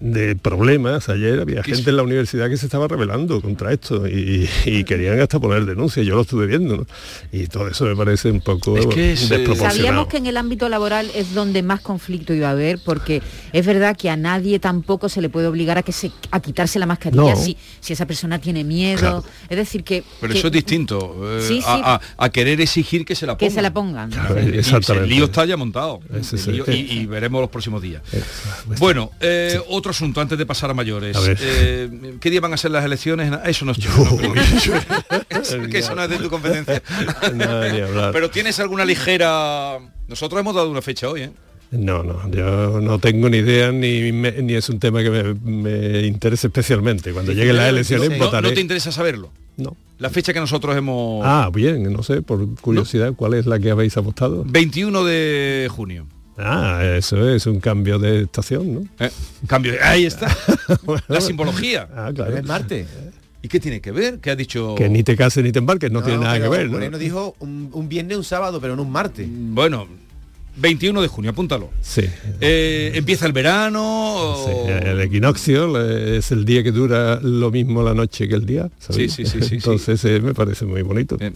[0.00, 1.08] de problemas.
[1.08, 4.84] Ayer había Que gente en la universidad que se estaba rebelando contra esto y, y
[4.84, 6.06] querían hasta poner denuncias.
[6.06, 6.78] Yo lo estuve viendo.
[6.78, 6.86] ¿no?
[7.30, 9.76] Y todo eso me parece un poco Es que es, eh, desproporcionado.
[9.76, 13.20] Sabíamos que en el ámbito laboral es donde más conflicto iba a haber, porque
[13.52, 16.78] es verdad que a nadie tampoco se le puede obligar a que se a quitarse
[16.78, 17.36] la mascarilla No.
[17.36, 18.98] si, si esa persona tiene miedo.
[18.98, 19.24] Claro.
[19.50, 21.36] Es decir que, Pero que- eso es distinto.
[21.38, 21.64] eh, Sí, sí.
[21.66, 23.54] A, a- a querer exigir que se la que pongan.
[23.54, 24.10] se la pongan.
[24.10, 25.04] Claro, Exactamente.
[25.08, 26.00] El lío está ya montado.
[26.14, 28.02] Es lío- y, y veremos los próximos días.
[28.66, 31.16] pues Bueno, eh, otro asunto antes de pasar a mayores.
[31.16, 31.20] A.
[31.40, 33.32] Eh, ¿Qué día van a ser las elecciones?
[33.44, 34.34] Eso no es no,
[35.40, 36.82] Eso- que eso no es de tu competencia.
[38.12, 39.78] Pero tienes alguna ligera.
[40.06, 41.30] Nosotros hemos dado una fecha hoy, ¿eh?
[41.70, 45.34] No, no, yo no tengo ni idea ni, me- ni es un tema que me,
[45.34, 47.12] me interese especialmente.
[47.12, 48.48] Cuando lleguen las elecciones no, votaré.
[48.48, 49.30] ¿No te interesa saberlo?
[49.58, 49.76] No.
[49.98, 51.22] La fecha que nosotros hemos...
[51.24, 54.44] Ah, bien, no sé, por curiosidad, ¿cuál es la que habéis apostado?
[54.46, 56.06] 21 de junio.
[56.36, 58.80] Ah, eso es un cambio de estación, ¿no?
[59.00, 59.10] Eh,
[59.48, 59.74] Cambio.
[59.82, 60.28] Ahí está.
[61.08, 61.88] La simbología.
[61.96, 62.36] Ah, claro.
[62.36, 62.86] Es Marte.
[63.42, 64.20] ¿Y qué tiene que ver?
[64.20, 64.76] ¿Qué ha dicho?
[64.76, 66.72] Que ni te cases ni te embarques, no, tiene nada que ver, ¿no?
[66.72, 69.28] Moreno dijo un, un viernes, un sábado, pero no un martes.
[69.28, 69.88] Bueno,
[70.58, 71.70] 21 de junio, apúntalo.
[71.80, 72.02] Sí.
[72.40, 74.36] Eh, ¿Empieza el verano?
[74.44, 78.70] Sí, el equinoccio es el día que dura lo mismo la noche que el día.
[78.78, 79.54] Sí, sí, sí, sí, sí.
[79.56, 81.16] Entonces eh, me parece muy bonito.
[81.16, 81.34] Bien.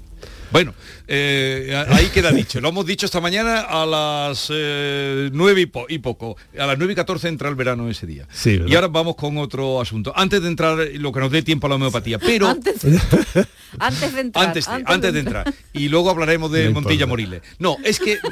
[0.52, 0.74] Bueno,
[1.08, 2.60] eh, ahí queda dicho.
[2.60, 6.36] Lo hemos dicho esta mañana a las eh, 9 y, po- y poco.
[6.58, 8.26] A las 9 y 14 entra el verano ese día.
[8.32, 10.12] Sí, y ahora vamos con otro asunto.
[10.14, 12.18] Antes de entrar, lo que nos dé tiempo a la homeopatía.
[12.18, 12.84] Pero Antes,
[13.78, 14.46] antes de entrar.
[14.48, 15.54] antes de, antes de entrar.
[15.72, 17.08] Y luego hablaremos de No Montilla importa.
[17.08, 17.42] Moriles.
[17.58, 18.18] No, es que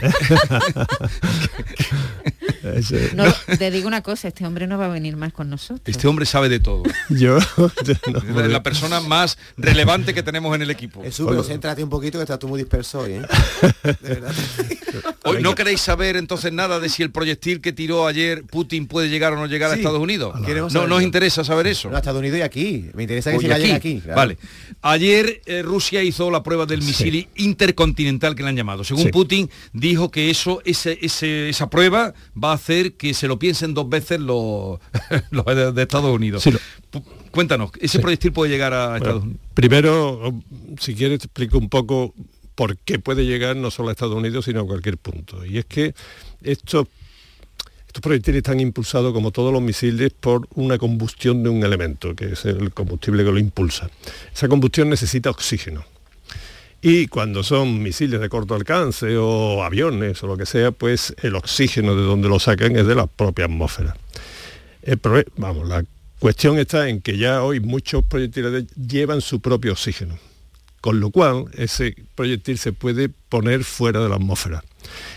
[2.74, 3.24] Ese- No,
[3.58, 5.80] te digo una cosa, este hombre no va a venir más con nosotros.
[5.86, 6.82] este hombre sabe de todo.
[7.10, 11.02] yo Es la persona más relevante que tenemos en el equipo.
[11.02, 13.22] Jesús, pero céntrate un poquito que estás tú muy disperso hoy, ¿eh?
[14.00, 14.32] De verdad.
[15.24, 19.08] Hoy no queréis saber entonces nada de si el proyectil que tiró ayer Putin puede
[19.08, 19.74] llegar o no llegar a.
[19.74, 20.34] Estados Unidos.
[20.40, 20.86] No, saberlo.
[20.88, 21.88] nos interesa saber eso.
[21.90, 22.90] No, a Estados Unidos y aquí.
[22.94, 23.70] Me interesa que Hoy se aquí.
[23.70, 24.00] aquí.
[24.00, 24.16] claro.
[24.16, 24.38] Vale.
[24.82, 28.82] Ayer eh, Rusia hizo la prueba del misil intercontinental que le han llamado.
[28.84, 29.10] Según Sí.
[29.10, 33.74] Putin, dijo que eso, ese, ese- esa prueba va a hacer que se lo piensen
[33.74, 34.78] dos veces los,
[35.30, 36.42] los de, de Estados Unidos.
[36.42, 36.58] Sí, lo-
[36.92, 39.40] Pu- Cuéntanos, ¿ese proyectil puede llegar a Bueno, Estados Unidos?
[39.54, 40.34] primero,
[40.80, 42.14] si quieres, te explico un poco
[42.54, 45.44] por qué puede llegar no solo a Estados Unidos, sino a cualquier punto.
[45.44, 45.94] Y es que
[46.42, 46.86] estos,
[47.90, 52.34] estos proyectiles están impulsados, como todos los misiles, por una combustión de un elemento, que
[52.34, 53.90] es el combustible que lo impulsa.
[54.32, 55.84] Esa combustión necesita oxígeno.
[56.80, 61.34] Y cuando son misiles de corto alcance o aviones o lo que sea, pues el
[61.34, 63.96] oxígeno de donde lo sacan es de la propia atmósfera.
[64.82, 65.00] El
[65.36, 65.84] vamos, la
[66.20, 70.16] cuestión está en que ya hoy muchos proyectiles llevan su propio oxígeno.
[70.80, 74.62] Con lo cual, ese proyectil se puede poner fuera de la atmósfera.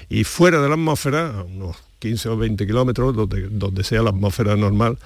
[0.10, 4.10] Y fuera de la atmósfera, a unos 15 o 20 kilómetros, donde, donde sea la
[4.10, 4.98] atmósfera normal,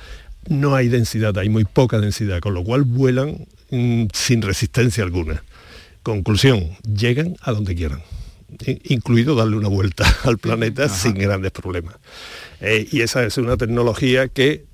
[0.49, 5.43] no hay densidad, hay muy poca densidad, con lo cual vuelan mm, sin resistencia alguna.
[6.01, 8.01] Conclusión, llegan a donde quieran,
[8.86, 11.95] incluido darle una vuelta al planeta sin grandes problemas.
[12.62, 14.65] Eh, y esa es una tecnología que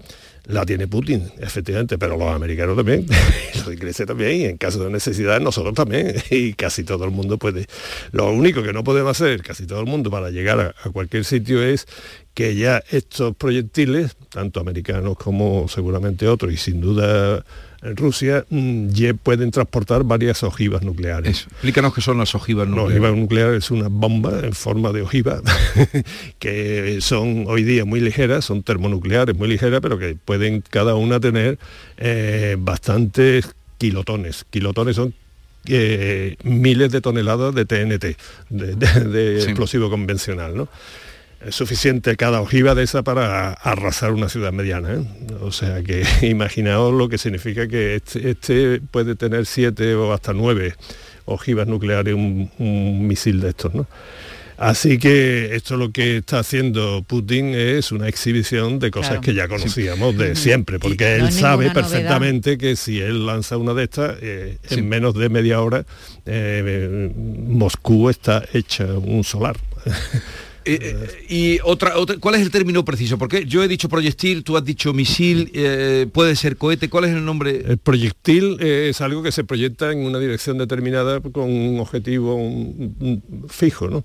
[0.45, 3.05] la tiene Putin, efectivamente, pero los americanos también,
[3.55, 7.37] los ingleses también, y en caso de necesidad nosotros también, y casi todo el mundo
[7.37, 7.65] puede.
[8.11, 11.23] Lo único que no podemos hacer, casi todo el mundo, para llegar a, a cualquier
[11.23, 11.87] sitio es
[12.33, 17.45] que ya estos proyectiles, tanto americanos como seguramente otros, y sin duda
[17.83, 21.43] en Rusia, mm, ya pueden transportar varias ojivas nucleares.
[21.51, 22.93] Explícanos qué son las ojivas nucleares.
[23.01, 25.41] ojiva nuclear es una bomba en forma de ojiva
[26.39, 31.19] que son hoy día muy ligeras, son termonucleares muy ligeras, pero que pueden cada una
[31.19, 31.59] tener
[31.97, 34.45] eh, bastantes kilotones.
[34.49, 35.13] Kilotones son
[35.67, 38.17] eh, miles de toneladas de TNT,
[38.49, 39.47] de, de- de Sí.
[39.49, 40.67] explosivo convencional, ¿no?
[41.45, 44.93] Es suficiente cada ojiva de esa para arrasar una ciudad mediana.
[44.93, 45.03] ¿eh?
[45.41, 50.33] O sea que imaginaos lo que significa que este, este puede tener siete o hasta
[50.33, 50.75] nueve
[51.25, 53.73] ojivas nucleares, un, un misil de estos.
[53.73, 53.87] ¿no?
[54.57, 59.21] Así que esto lo que está haciendo Putin es una exhibición de cosas Claro.
[59.23, 61.73] que ya conocíamos de siempre, porque no él sabe novedad.
[61.73, 64.75] perfectamente que si él lanza una de estas, eh, Sí.
[64.75, 65.85] en menos de media hora,
[66.25, 69.57] eh, Moscú está hecha un solar.
[70.65, 73.17] Eh, eh, y otra, otra, ¿cuál es el término preciso?
[73.17, 77.11] Porque yo he dicho proyectil, tú has dicho misil, eh, puede ser cohete, ¿cuál es
[77.11, 77.63] el nombre?
[77.67, 82.35] El proyectil eh, es algo que se proyecta en una dirección determinada con un objetivo
[82.35, 83.87] un- un fijo.
[83.89, 84.03] ¿no?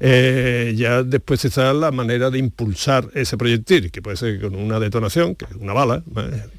[0.00, 5.34] Ya después está la manera de impulsar ese proyectil, que puede ser con una detonación,
[5.34, 6.02] que es una bala,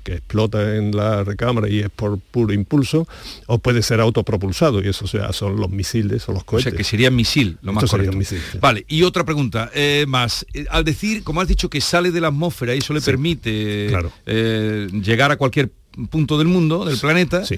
[0.04, 3.08] que explota en la recámara y es por puro impulso,
[3.48, 6.72] o puede ser autopropulsado, y eso ya son los misiles o los O cohetes.
[6.72, 8.12] sea, que sería misil, lo más Esto correcto.
[8.14, 8.58] un misil, sí.
[8.60, 10.46] Vale, y otra pregunta eh, más.
[10.54, 13.06] Eh, al decir, como has dicho, que sale de la atmósfera y eso le Sí.
[13.06, 14.12] permite Claro.
[14.26, 15.72] eh, llegar a cualquier
[16.10, 17.56] punto del mundo, del planeta, Sí.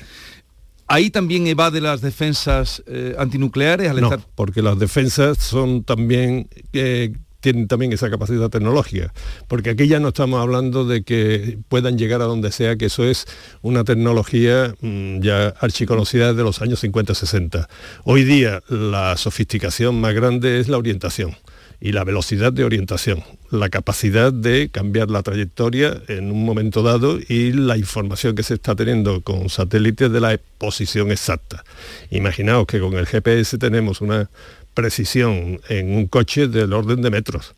[0.88, 4.20] ahí también evade las defensas eh, antinucleares al No, estar...
[4.36, 9.12] porque las defensas son también eh, tienen también esa capacidad tecnológica,
[9.50, 13.04] porque aquí ya no estamos hablando de que puedan llegar a donde sea, que eso
[13.04, 13.26] es
[13.62, 17.68] una tecnología mm, ya archiconocida desde los años 50-60.
[18.06, 21.36] Hoy día la sofisticación más grande es la orientación
[21.84, 27.20] y la velocidad de orientación, la capacidad de cambiar la trayectoria en un momento dado
[27.28, 31.66] y la información que se está teniendo con satélites de la posición exacta.
[32.10, 34.30] Imaginaos que con el GPS tenemos una
[34.74, 37.54] precisión en un coche del orden de metros.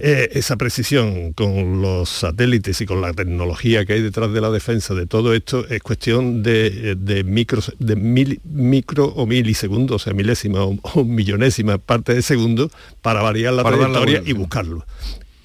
[0.00, 4.48] Eh, esa precisión con los satélites y con la tecnología que hay detrás de la
[4.50, 10.04] defensa de todo esto es cuestión de, de micros, de mil- micro o milisegundos, o
[10.04, 12.70] sea, milésima o, o millonésima parte de segundo
[13.02, 14.86] para variar la Para dar la trayectoria y buscarlo.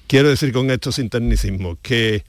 [0.06, 2.22] Quiero decir con esto sin tecnicismo que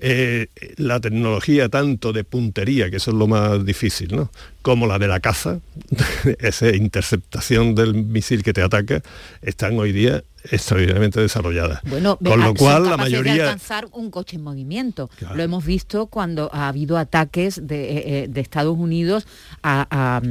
[0.00, 4.30] eh, la tecnología tanto de puntería, que eso es lo más difícil, ¿no?
[4.62, 5.60] como la de la caza,
[6.40, 9.02] esa interceptación del misil que te ataca,
[9.42, 11.80] están hoy día extraordinariamente desarrolladas.
[11.84, 13.44] Bueno, Con lo cual la capaces de mayoría...
[13.44, 15.10] alcanzar un coche en movimiento.
[15.34, 19.26] Lo hemos visto cuando ha habido ataques de, eh, eh, de Estados Unidos
[19.62, 20.22] a, a-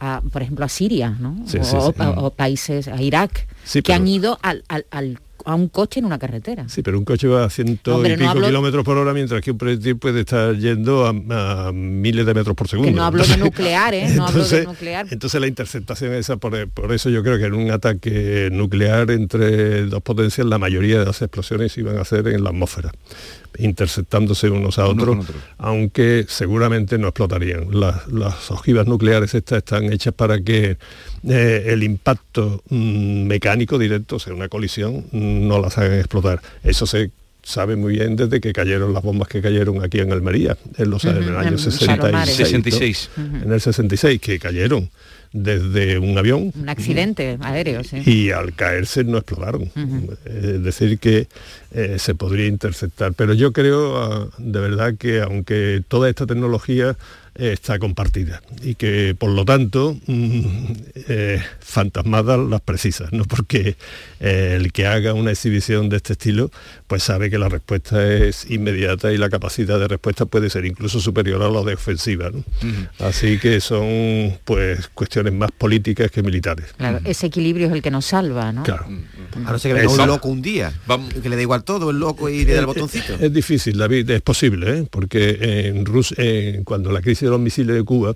[0.00, 1.42] a, por ejemplo, a Siria, ¿no?
[1.46, 6.00] Sí, o, países, a Irak, que pero- han ido al- al- al- a un coche
[6.00, 6.68] en una carretera.
[6.68, 9.14] Sí, pero un coche va a ciento Hombre, y no pico hablo- kilómetros por hora,
[9.14, 12.90] mientras que un proyectil puede estar yendo a, a miles de metros por segundo.
[12.90, 14.08] Que no hablo de nuclear, ¿eh?
[14.14, 15.06] No hablo de entonces, nuclear.
[15.10, 19.86] entonces la interceptación esa, por, por eso yo creo que en un ataque nuclear entre
[19.86, 22.90] dos potencias, la mayoría de las explosiones iban a ser en la atmósfera,
[23.58, 25.34] interceptándose unos a otros, otro.
[25.58, 27.68] aunque seguramente no explotarían.
[27.78, 30.76] Las, las ojivas nucleares estas están hechas para que
[31.28, 36.40] eh, el impacto mm, mecánico directo, o sea, una colisión, mm, no las hagan explotar.
[36.62, 37.10] Eso se
[37.42, 41.04] sabe muy bien desde que cayeron las bombas que cayeron aquí en Almería, en los
[41.04, 41.98] en el Ujú, año en 66.
[42.00, 42.38] Palomares.
[42.38, 42.44] ¿no?
[42.44, 43.10] 66.
[43.44, 44.90] En el 66, que cayeron
[45.36, 48.02] desde un avión Un accidente aéreo, sí.
[48.04, 49.70] y al caerse no explotaron.
[50.24, 51.28] Es decir, que
[51.72, 53.12] eh, se podría interceptar.
[53.14, 56.96] Pero yo creo ah, de verdad que aunque toda esta tecnología
[57.34, 60.72] eh, está compartida y que por lo tanto mm,
[61.08, 63.24] eh, fantasmadas las precisas, ¿no?
[63.24, 63.76] porque
[64.20, 66.50] el que haga una exhibición de este estilo
[66.86, 71.00] pues sabe que la respuesta es inmediata y la capacidad de respuesta puede ser incluso
[71.00, 72.30] superior a la de ofensiva.
[72.30, 72.44] ¿no?
[72.98, 76.66] Así que son pues cuestiones más políticas que militares.
[76.76, 78.62] Claro, ese equilibrio es el que nos salva, ¿no?
[78.62, 78.86] Claro.
[79.44, 80.72] A no ser que venga un loco un día,
[81.22, 83.14] que le da igual todo, el loco y le da el botoncito.
[83.14, 84.88] Es, difícil, David, es posible, ¿eh?
[84.90, 86.16] porque en Rusia,
[86.64, 88.14] cuando la crisis de los misiles de Cuba,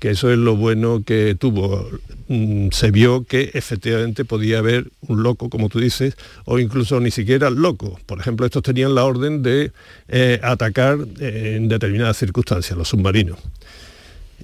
[0.00, 1.88] que eso es lo bueno que tuvo.
[2.28, 7.10] Mm, se vio que efectivamente podía haber un loco, como tú dices, o incluso ni
[7.10, 8.00] siquiera loco.
[8.06, 9.72] Por ejemplo, estos tenían la orden de
[10.08, 13.38] eh, atacar en determinadas circunstancias, los submarinos.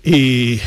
[0.04, 0.60] Y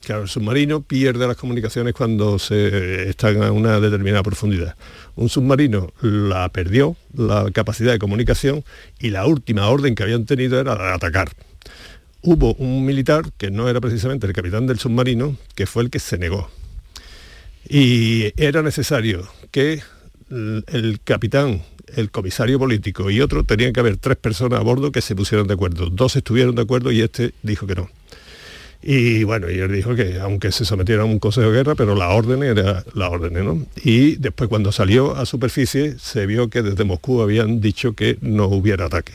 [0.00, 4.76] claro, el submarino pierde las comunicaciones cuando se están a una determinada profundidad.
[5.16, 8.64] Un submarino la perdió, la capacidad de comunicación,
[9.00, 11.30] y la última orden que habían tenido era atacar
[12.22, 15.98] hubo un militar, que no era precisamente el capitán del submarino, que fue el que
[15.98, 16.50] se negó.
[17.68, 19.82] Y era necesario que
[20.30, 21.62] el capitán,
[21.96, 25.46] el comisario político y otro, tenían que haber tres personas a bordo que se pusieran
[25.46, 25.90] de acuerdo.
[25.90, 27.90] Dos estuvieron de acuerdo y este dijo que no.
[28.82, 31.94] Y bueno, y él dijo que aunque se sometiera a un consejo de guerra, pero
[31.94, 33.66] la orden era la orden, ¿no?
[33.84, 38.46] Y después cuando salió a superficie se vio que desde Moscú habían dicho que no
[38.46, 39.12] hubiera ataque.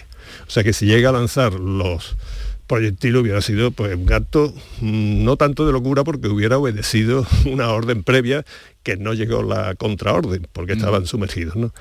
[0.48, 2.16] O sea que si llega a lanzar los
[2.68, 7.70] proyectil hubiera sido pues un acto mm, no tanto de locura porque hubiera obedecido una
[7.70, 8.46] orden previa
[8.84, 10.78] que no llegó la contraorden porque mm.
[10.78, 11.56] estaban sumergidos.
[11.56, 11.74] ¿no?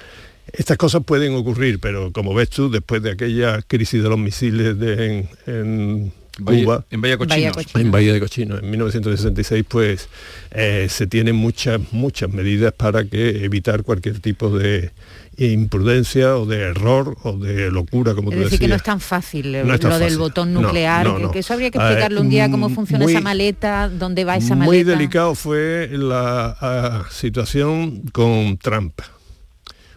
[0.53, 4.79] Estas cosas pueden ocurrir, pero como ves tú, después de aquella crisis de los misiles
[4.79, 6.13] de, en,
[6.43, 7.53] Cuba, en Bahía Cochino.
[7.75, 10.09] En Bahía de Cochino, en 1966, pues
[10.51, 14.91] eh, se tienen muchas, muchas medidas para que evitar cualquier tipo de,
[15.37, 19.01] imprudencia o de error o de locura, como es tú decir, que no es tan
[19.01, 23.21] fácil lo del botón nuclear, que, eso habría que explicarle un día cómo funciona esa
[23.21, 24.67] maleta, dónde va esa maleta.
[24.67, 29.01] Muy delicado fue la ah, situación con Trump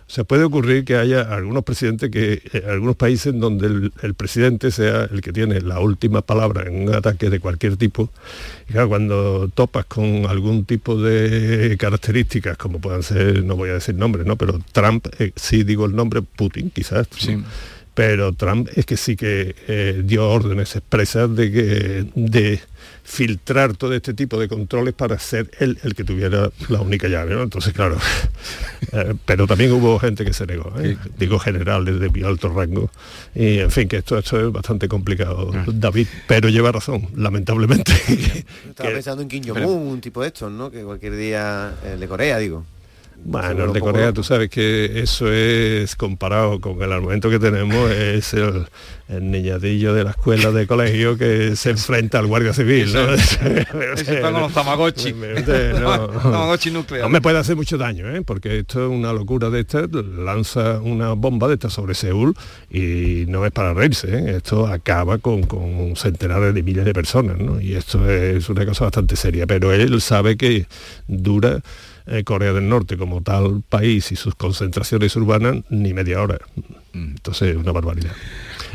[0.07, 5.03] se puede ocurrir que haya algunos presidentes que, eh, algunos países donde el, presidente sea
[5.03, 8.09] el que tiene la última palabra en un ataque de cualquier tipo.
[8.69, 13.95] Y cuando topas con algún tipo de características, como puedan ser, no voy a decir
[13.95, 14.37] nombres, ¿no?
[14.37, 17.07] Pero Trump, eh, sí digo el nombre, Putin quizás.
[17.17, 17.37] Sí.
[17.97, 22.59] Pero Trump es que sí que eh, dio órdenes expresas de que de
[23.03, 27.33] filtrar todo este tipo de controles para ser él el que tuviera la única llave.
[27.33, 27.41] ¿no?
[27.41, 27.97] Entonces, claro,
[28.91, 30.95] eh, pero también hubo gente que se negó, ¿eh?
[31.17, 32.91] digo generales de muy alto rango.
[33.33, 35.65] Y en fin, que esto, esto es bastante complicado, ah.
[35.65, 37.93] David, pero lleva razón, lamentablemente.
[38.69, 40.69] Estaba pensando en Kim Jong-un, un tipo de estos, ¿no?
[40.69, 42.63] Que cualquier día, el de Corea, digo.
[43.23, 47.91] Bueno, el de Corea, tú sabes que eso es comparado con el argumento que tenemos,
[47.91, 48.65] es el,
[49.09, 52.93] niñadillo de la escuela de colegio que se enfrenta al guardia civil.
[52.93, 53.07] ¿no?
[54.39, 55.13] los tamagotchi.
[56.97, 58.21] No, me puede hacer mucho daño, ¿eh?
[58.21, 62.33] porque esto es una locura de esta, lanza una bomba de esta sobre Seúl
[62.69, 64.37] y no es para reírse, ¿eh?
[64.37, 67.61] esto acaba con, con, centenares de miles de personas, ¿no?
[67.61, 70.67] y esto es una cosa bastante seria, pero él sabe que
[71.07, 71.61] dura
[72.07, 76.39] eh, Corea del Norte como tal país y sus concentraciones urbanas ni media hora.
[76.93, 77.15] Mm.
[77.17, 78.11] Entonces, una barbaridad.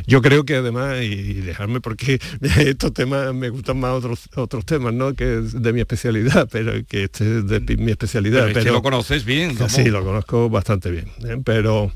[0.06, 2.20] Yo creo que además, y dejarme porque
[2.58, 5.14] estos temas me gustan más otros otros temas, ¿no?
[5.14, 8.46] Que es de mi especialidad, pero que este es de mi especialidad.
[8.46, 9.56] Pero, pero lo conoces bien.
[9.72, 11.06] Sí, lo conozco bastante bien.
[11.24, 11.40] ¿eh?
[11.42, 11.92] Pero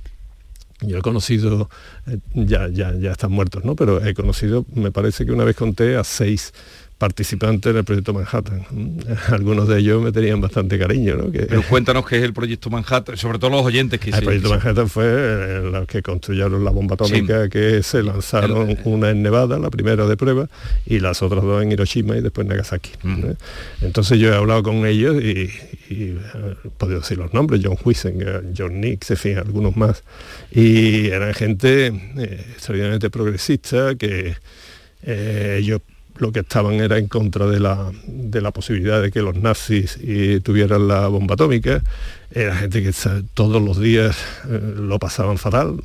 [0.80, 1.68] yo he conocido,
[2.07, 3.76] eh, ya, ya, ya están muertos, ¿no?
[3.76, 6.55] Pero he conocido, me parece que una vez conté a seis
[6.99, 8.65] participantes del proyecto Manhattan.
[9.29, 11.17] Algunos de ellos me tenían bastante cariño.
[11.17, 11.31] ¿no?
[11.31, 14.89] Pero cuéntanos qué es el proyecto Manhattan, sobre todo los oyentes que El proyecto Manhattan
[14.89, 19.71] fue eh, los que construyeron la bomba atómica que se lanzaron una en Nevada, la
[19.71, 20.49] primera de prueba,
[20.87, 22.93] y las otras dos en Hiroshima y después en Nagasaki.
[23.05, 23.35] ¿eh?
[23.83, 25.51] Entonces yo he hablado con ellos y,
[25.89, 26.17] he
[26.79, 30.03] podido decir los nombres, John Huizenga, John Nix, en fin, algunos más.
[30.51, 34.35] Y eran gente eh, extraordinariamente progresista que
[35.07, 35.81] ellos
[36.19, 39.99] lo que estaban era en contra de la, de la posibilidad de que los nazis
[40.43, 41.83] tuvieran la bomba atómica.
[42.31, 42.93] Era gente que
[43.35, 44.17] todos los días
[44.49, 45.81] eh, lo pasaban fatal.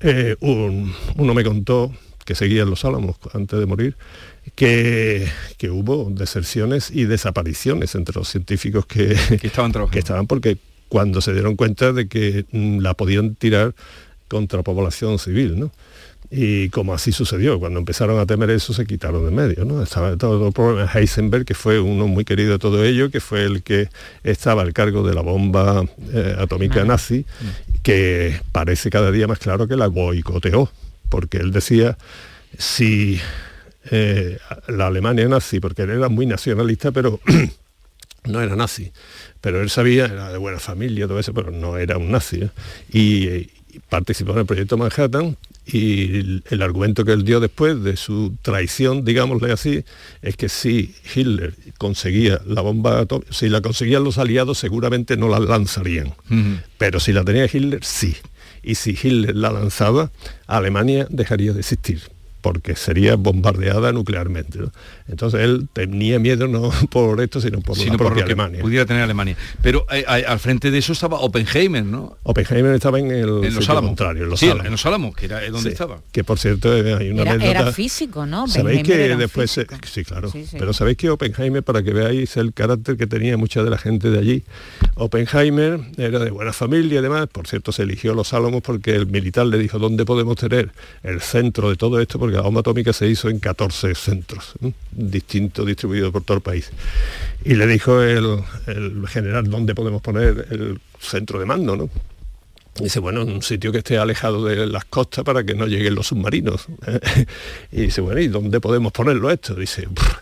[0.00, 1.92] Eh, uno me contó
[2.24, 3.96] que seguía en los Álamos antes de morir,
[4.54, 5.28] que,
[5.58, 9.92] que, hubo deserciones y desapariciones entre los científicos que, estaban trabajando.
[9.92, 13.74] que estaban porque cuando se dieron cuenta de que mm, la podían tirar
[14.28, 15.58] contra población civil.
[15.58, 15.70] ¿no?
[16.30, 19.64] Y como así sucedió, cuando empezaron a temer eso se quitaron de medio.
[19.64, 19.82] ¿no?
[19.82, 23.44] Estaba todo el problema Heisenberg, que fue uno muy querido de todo ello, que fue
[23.44, 23.88] el que
[24.24, 27.24] estaba al cargo de la bomba eh, atómica nazi,
[27.82, 30.70] que parece cada día más claro que la boicoteó,
[31.08, 31.96] porque él decía,
[32.58, 33.20] si
[33.90, 37.20] eh, la Alemania nazi, porque él era muy nacionalista, pero
[38.24, 38.92] no era nazi,
[39.40, 42.42] pero él sabía, era de buena familia, todo eso, pero no era un nazi.
[42.42, 42.50] ¿eh?
[42.92, 43.50] Y,
[43.90, 45.36] participó en el proyecto Manhattan
[45.66, 49.84] Y el, el argumento que él dio después de su traición, digámosle así,
[50.22, 55.28] es que si Hitler conseguía la bomba atómica, si la conseguían los aliados seguramente no
[55.28, 56.14] la lanzarían.
[56.78, 58.16] Pero si la tenía Hitler, sí.
[58.62, 60.12] Y si Hitler la lanzaba,
[60.46, 62.15] Alemania dejaría de existir
[62.46, 64.60] porque sería bombardeada nuclearmente.
[64.60, 64.70] ¿no?
[65.08, 68.32] Entonces él tenía miedo no por esto, sino por Sino la por propia lo que
[68.34, 68.60] Alemania.
[68.60, 69.36] pudiera tener Alemania.
[69.62, 72.16] Pero eh, eh, al frente de eso estaba Oppenheimer, ¿no?
[72.22, 73.88] Oppenheimer estaba en el En los Álamos.
[73.90, 74.66] contrario, en los Sí, Álamos.
[74.66, 75.98] en los Álamos, que era eh, donde Sí, estaba.
[76.12, 77.60] Que por cierto eh, hay una Era, anécdota.
[77.62, 78.46] era físico, ¿no?
[78.46, 80.56] Sabéis que después, se- sí, claro, Sí, sí.
[80.56, 84.10] pero sabéis que Oppenheimer, para que veáis el carácter que tenía mucha de la gente
[84.10, 84.44] de allí,
[84.94, 89.06] Oppenheimer era de buena familia y demás, por cierto se eligió los Álamos porque el
[89.06, 90.70] militar le dijo dónde podemos tener
[91.02, 94.52] el centro de todo esto, porque la bomba atómica se hizo en 14 centros
[94.92, 96.70] distintos distribuidos por todo el país.
[97.44, 101.90] Y le dijo el, el general dónde podemos poner el centro de mando, ¿no?
[102.80, 105.94] Dice, bueno, en un sitio que esté alejado de las costas para que no lleguen
[105.94, 106.66] los submarinos.
[107.72, 109.54] y dice, bueno, ¿y dónde podemos ponerlo esto?
[109.54, 110.14] Dice, "Pff,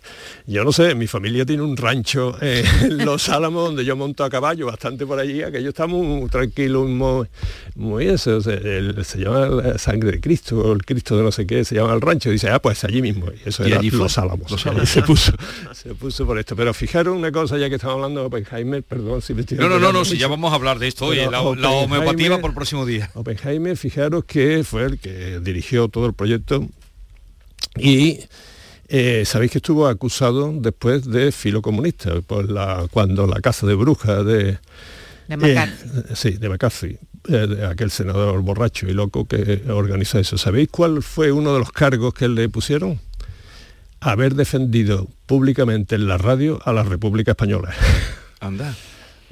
[0.46, 4.24] yo no sé, mi familia tiene un rancho eh, en Los Álamos donde yo monto
[4.24, 7.26] a caballo bastante por allí, aquello está muy tranquilo, muy,
[7.74, 11.32] muy eso, se, el- se llama la sangre de Cristo, o el Cristo de no
[11.32, 13.80] sé qué, se llama el rancho, dice, ah, pues allí mismo, y eso Y era
[13.80, 13.98] allí fue.
[14.00, 14.50] Los Álamos.
[14.50, 15.32] Los se puso,
[15.72, 16.54] se puso por esto.
[16.54, 19.68] Pero fijaros una cosa, ya que estamos hablando de Oppenheimer, perdón si me estoy No,
[19.68, 22.50] no, no, no, si ya vamos a hablar de esto, Pero la, la homeopatía por
[22.50, 23.10] el próximo día.
[23.14, 26.68] Oppenheimer, fijaros que fue el que dirigió todo el proyecto
[27.74, 28.20] y
[28.88, 34.26] eh, sabéis que estuvo acusado después de filocomunista por la, cuando la casa de brujas
[34.26, 34.58] de,
[35.26, 35.88] De McCarthy.
[35.88, 40.36] eh, sí, de McCarthy, eh, de aquel senador borracho y loco que organizó eso.
[40.36, 43.00] ¿Sabéis cuál fue uno de los cargos que le pusieron?
[44.00, 47.74] Haber defendido públicamente en la radio a la República Española.
[48.40, 48.76] Anda.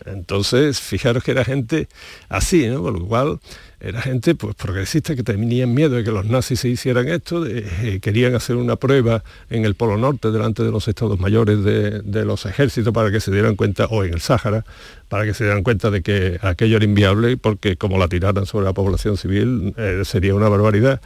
[0.06, 1.88] Entonces, fijaros que era gente
[2.28, 2.82] así, ¿no?
[2.82, 3.40] Por lo cual
[3.80, 7.98] era gente pues progresista que tenían miedo de que los nazis se hicieran esto, eh,
[8.00, 12.24] querían hacer una prueba en el Polo Norte delante de los estados mayores de, de
[12.24, 14.64] los ejércitos para que se dieran cuenta, o en el Sáhara,
[15.08, 18.66] para que se dieran cuenta de que aquello era inviable, porque como la tiraran sobre
[18.66, 21.00] la población civil eh, sería una barbaridad.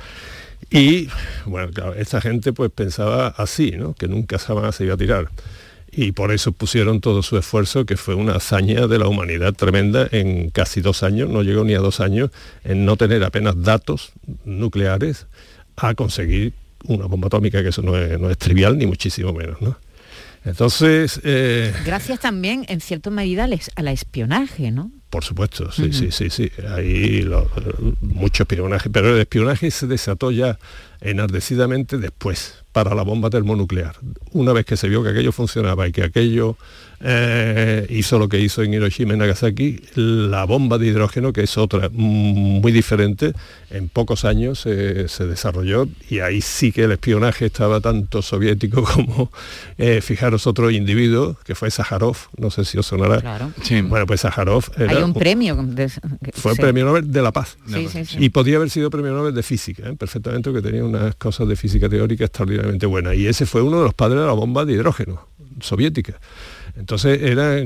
[0.71, 1.09] Y
[1.45, 3.95] bueno, claro, esta gente pues pensaba así, ¿no?
[3.95, 5.31] Que nunca jamás se iba a tirar.
[5.99, 10.07] Y por eso pusieron todo su esfuerzo, que fue una hazaña de la humanidad tremenda
[10.13, 12.31] en casi dos años, no llegó ni a dos años,
[12.65, 14.13] en no tener apenas datos
[14.45, 15.27] nucleares
[15.77, 16.53] a conseguir
[16.85, 19.79] una bomba atómica, que eso no es, no es trivial, ni muchísimo menos, ¿no?
[20.45, 24.93] Entonces, eh, Gracias también, en cierta medida, al es- al espionaje, ¿no?
[25.11, 26.51] Por supuesto, sí, sí, sí, sí.
[26.69, 27.51] Hay lo-
[28.03, 30.59] mucho espionaje, pero el espionaje se desató ya
[31.01, 33.97] enardecidamente después para la bomba termonuclear.
[34.33, 36.59] Una vez que se vio que aquello funcionaba y que aquello
[37.01, 41.57] eh, hizo lo que hizo en Hiroshima y Nagasaki, la bomba de hidrógeno, que es
[41.59, 43.33] otra mm, muy diferente,
[43.71, 48.83] en pocos años eh, se desarrolló y ahí sí que el espionaje estaba tanto soviético
[48.95, 49.31] como,
[49.79, 53.21] eh, fijaros, otro individuo, que fue Sájarov, no sé si os sonará.
[53.21, 53.53] Claro.
[53.89, 55.57] Bueno, pues Sájarov era Hay un premio.
[55.57, 55.87] de-
[56.25, 56.61] que- fue sí.
[56.61, 57.57] premio Nobel de la Paz.
[57.67, 58.17] Sí, sí, sí.
[58.21, 59.95] Y podía haber sido premio Nobel de física, ¿eh?
[59.97, 63.15] perfectamente, porque tenía unas cosas de física teórica extraordinariamente buenas.
[63.17, 65.27] Y ese fue uno de los padres de la bomba de hidrógeno
[65.61, 66.19] soviética.
[66.77, 67.61] Entonces era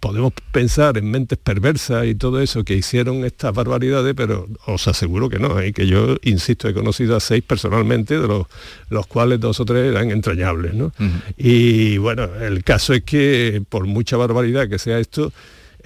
[0.00, 5.28] podemos pensar en mentes perversas y todo eso que hicieron estas barbaridades, pero os aseguro
[5.28, 5.72] que no, ¿eh?
[5.72, 8.46] que yo, insisto, he conocido a seis personalmente, de los,
[8.88, 10.74] los cuales dos o tres eran entrañables.
[10.74, 10.92] ¿no?
[11.36, 15.32] Y bueno, el caso es que por mucha barbaridad que sea esto,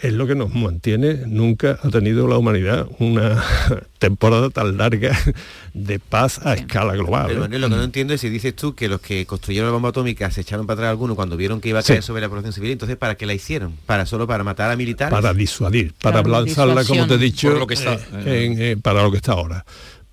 [0.03, 1.23] es lo que nos mantiene.
[1.27, 3.43] Nunca ha tenido la humanidad una
[3.99, 5.17] temporada tan larga
[5.73, 7.27] de paz a escala global.
[7.29, 9.89] Pero lo que no entiendo es si dices tú que los que construyeron la bomba
[9.91, 11.89] atómica se echaron para atrás algunos cuando vieron que iba a Sí.
[11.95, 13.75] caer sobre la población civil, entonces ¿para qué la hicieron?
[13.87, 15.13] ¿Para solo para matar a militares?
[15.13, 18.61] para disuadir, para Claro, lanzarla, como te he dicho, Por lo que está, eh, en,
[18.63, 19.65] eh, para lo que está ahora.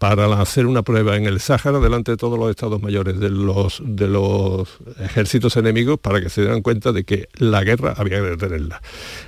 [0.02, 3.84] Para hacer una prueba en el Sáhara delante de todos los estados mayores de los,
[3.86, 4.68] de los
[5.00, 8.82] ejércitos enemigos para que se dieran cuenta de que la guerra había que detenerla.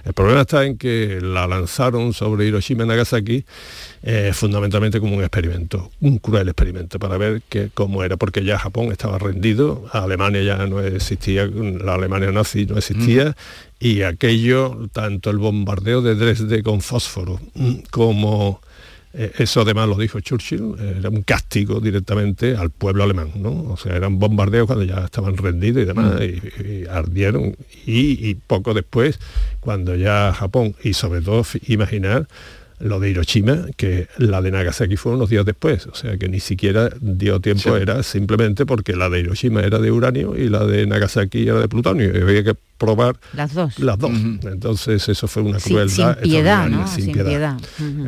[0.03, 3.45] El problema está en que la lanzaron sobre Hiroshima y Nagasaki
[4.01, 8.57] eh, fundamentalmente como un experimento, un cruel experimento para ver que, cómo era, porque ya
[8.57, 13.35] Japón estaba rendido, Alemania ya no existía, la Alemania nazi no existía,
[13.79, 18.59] y aquello, tanto el bombardeo de Dresde con fósforo mm, como...
[19.13, 23.51] eh, Eso además lo dijo Churchill, era un castigo directamente al pueblo alemán, ¿no?
[23.71, 26.23] O sea, eran bombardeos cuando ya estaban rendidos y demás, Mm.
[26.23, 27.55] y, y ardieron.
[27.85, 29.19] Y, y poco después,
[29.59, 32.27] cuando ya Japón, y sobre todo imaginar
[32.79, 36.41] lo de Hiroshima, que la de Nagasaki fue unos días después, o sea que ni
[36.41, 37.81] siquiera dio tiempo, Sí.
[37.81, 41.69] era simplemente porque la de Hiroshima era de uranio y la de Nagasaki era de
[41.69, 42.55] plutonio, y había que
[42.85, 43.79] probar las dos.
[43.79, 44.11] Las dos.
[44.43, 46.17] Entonces eso fue una crueldad.
[46.19, 46.87] sin piedad, ¿no?
[46.87, 47.57] Sin, Sin piedad.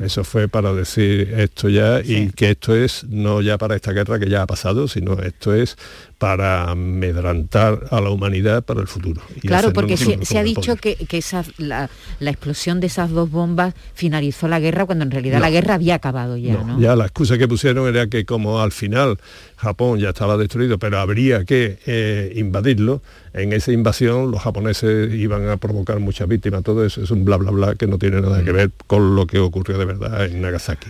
[0.03, 4.19] Eso fue para decir esto ya y que esto es no ya para esta guerra
[4.19, 5.78] que ya ha pasado, sino esto es
[6.17, 9.21] para amedrantar a la humanidad para el futuro.
[9.36, 13.30] Y Claro, porque se, ha dicho que, que esa, la, la explosión de esas dos
[13.30, 15.43] bombas finalizó la guerra cuando en realidad No.
[15.45, 16.80] la guerra había acabado ya, No, ¿no?
[16.80, 19.17] Ya la excusa que pusieron era que como al final
[19.57, 23.01] Japón ya estaba destruido, pero habría que eh, invadirlo,
[23.33, 27.35] en esa invasión los japoneses iban a provocar muchas víctimas, todo eso es un bla
[27.37, 30.41] bla bla que no tiene nada que ver con lo que ocurrió de verdad en
[30.41, 30.87] Nagasaki.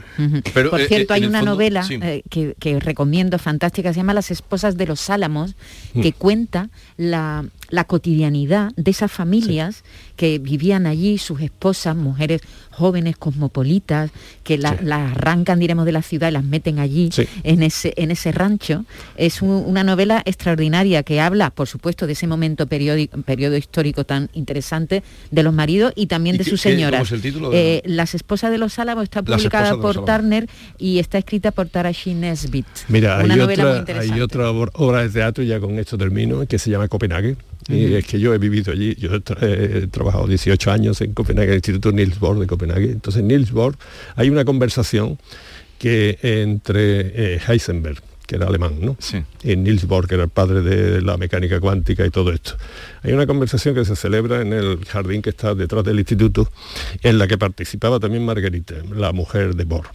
[0.54, 1.98] Pero, Por eh, cierto, eh, hay una fondo, novela sí.
[2.02, 5.56] eh, que, que recomiendo, fantástica, se llama Las esposas de los Álamos,
[5.94, 6.02] Mm.
[6.02, 9.84] que cuenta la, la cotidianidad de esas familias
[10.18, 12.42] que vivían allí, sus esposas, mujeres
[12.76, 14.12] jóvenes, cosmopolitas,
[14.44, 17.24] que la- las arrancan, diremos, de la ciudad y las meten allí, Sí.
[17.44, 18.86] en, ese, en ese rancho.
[19.16, 24.04] Es un- una novela extraordinaria que habla, por supuesto, de ese momento periódico, periodo histórico
[24.04, 27.10] tan interesante de los maridos y también ¿Y de qué- sus qué- señoras.
[27.22, 30.06] título de Eh, las esposas de los Álamos está publicada por.
[30.06, 30.48] Turner
[30.78, 32.66] y está escrita por Tarashi Nesbitt.
[32.90, 34.14] Mira, una hay novela muy otra, interesante.
[34.14, 37.38] hay otra obra de teatro, ya con esto termino, que se llama Copenhague.
[37.68, 41.14] Y es que yo he vivido allí, yo he, tra- he trabajado 18 años en
[41.14, 42.65] Copenhague, en el Instituto Niels Bohr de Copenhague.
[42.72, 43.76] Entonces, en Niels Bohr
[44.16, 45.18] hay una conversación
[45.78, 48.98] que entre eh, Heisenberg, que era alemán, ¿no?
[49.44, 52.58] Y Niels Bohr, que era el padre de la mecánica cuántica y todo esto.
[53.04, 56.50] Hay una conversación que se celebra en el jardín que está detrás del instituto,
[57.04, 59.88] en la que participaba también Margarita, la mujer de Bohr.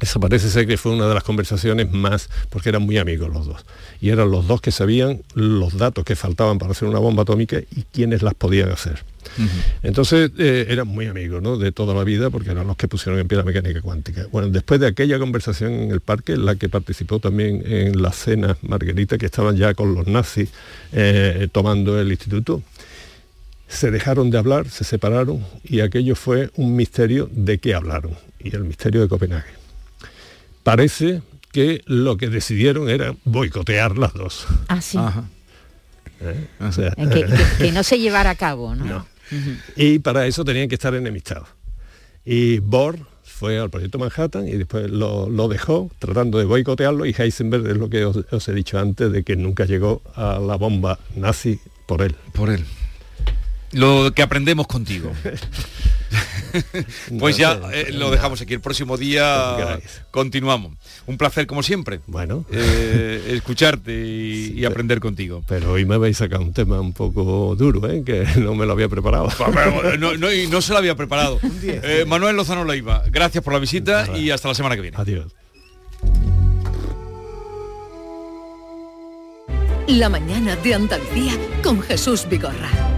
[0.00, 3.46] Esa parece ser que fue una de las conversaciones más, porque eran muy amigos los
[3.46, 3.66] dos.
[4.00, 7.58] Y eran los dos que sabían los datos que faltaban para hacer una bomba atómica
[7.58, 9.02] y quiénes las podían hacer.
[9.82, 11.58] Entonces eh, eran muy amigos ¿no?
[11.58, 14.26] de toda la vida porque eran los que pusieron en pie la mecánica cuántica.
[14.32, 18.12] Bueno, después de aquella conversación en el parque, en la que participó también en la
[18.12, 20.50] cena Margarita, que estaban ya con los nazis
[20.92, 22.62] eh, tomando el instituto,
[23.68, 28.54] se dejaron de hablar, se separaron y aquello fue un misterio de qué hablaron, y
[28.54, 29.57] el misterio de Copenhague.
[30.70, 34.46] Parece que lo que decidieron era boicotear las dos.
[34.68, 34.98] Ah, sí.
[36.20, 36.46] ¿eh?
[36.60, 37.26] O sea, que, que-
[37.58, 39.06] que no se llevara a cabo, ¿no?
[39.76, 41.48] Y para eso tenían que estar enemistados.
[42.24, 47.14] Y Bohr fue al proyecto Manhattan y después lo, lo dejó tratando de boicotearlo y
[47.16, 50.56] Heisenberg es lo que os, os he dicho antes de que nunca llegó a la
[50.56, 52.16] bomba nazi por él.
[52.32, 52.64] Por él.
[53.72, 55.12] Lo que aprendemos contigo.
[57.18, 58.54] pues ya eh, lo dejamos aquí.
[58.54, 60.72] El próximo día continuamos.
[61.06, 62.00] Un placer como siempre.
[62.06, 62.44] Bueno.
[62.50, 65.42] Eh, escucharte y, y aprender contigo.
[65.46, 68.02] Pero hoy me habéis sacado un tema un poco duro, ¿eh?
[68.04, 69.28] que no me lo había preparado.
[69.98, 71.38] No, no, y no se lo había preparado.
[71.62, 74.96] Eh, Manuel Lozano Leiva, gracias por la visita y hasta la semana que viene.
[74.98, 75.34] Adiós.
[79.86, 82.97] La mañana de Andalucía con Jesús Vigorra.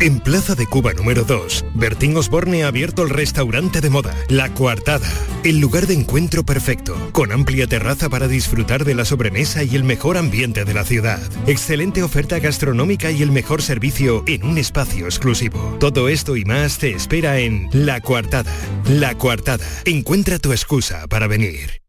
[0.00, 4.52] En Plaza de Cuba número 2, Bertín Osborne ha abierto el restaurante de moda, La
[4.52, 5.08] Coartada,
[5.42, 9.84] el lugar de encuentro perfecto, con amplia terraza para disfrutar de la sobremesa y el
[9.84, 11.20] mejor ambiente de la ciudad.
[11.46, 15.76] Excelente oferta gastronómica y el mejor servicio en un espacio exclusivo.
[15.80, 18.54] Todo esto y más te espera en La Coartada.
[18.86, 21.80] La Coartada, encuentra tu excusa para venir.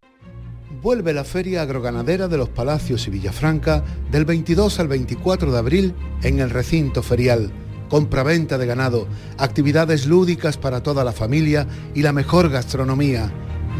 [0.82, 5.94] Vuelve la Feria Agroganadera de los Palacios y Villafranca del 22 al 24 de abril
[6.24, 7.52] en el recinto ferial
[7.92, 9.06] compra-venta de ganado,
[9.38, 13.30] actividades lúdicas para toda la familia y la mejor gastronomía.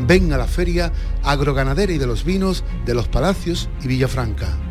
[0.06, 0.92] Ven a la feria
[1.24, 4.71] agroganadera y de los vinos de los Palacios y Villafranca.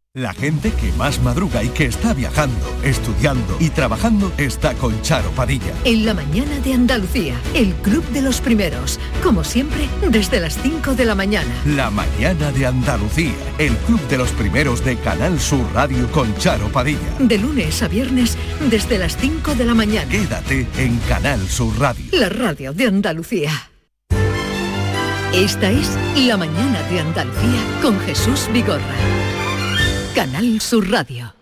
[0.13, 5.31] La gente que más madruga y que está viajando, estudiando y trabajando está con Charo
[5.31, 5.73] Padilla.
[5.85, 10.95] En la mañana de Andalucía, el Club de los Primeros, como siempre, desde las 5
[10.95, 11.49] de la mañana.
[11.65, 16.67] La mañana de Andalucía, el Club de los Primeros de Canal Sur Radio con Charo
[16.67, 17.15] Padilla.
[17.19, 18.37] De lunes a viernes,
[18.69, 20.11] desde las 5 de la mañana.
[20.11, 22.03] Quédate en Canal Sur Radio.
[22.11, 23.71] La radio de Andalucía.
[25.33, 29.40] Esta es La mañana de Andalucía con Jesús Vigorra.
[30.13, 31.40] Canal Sur Radio.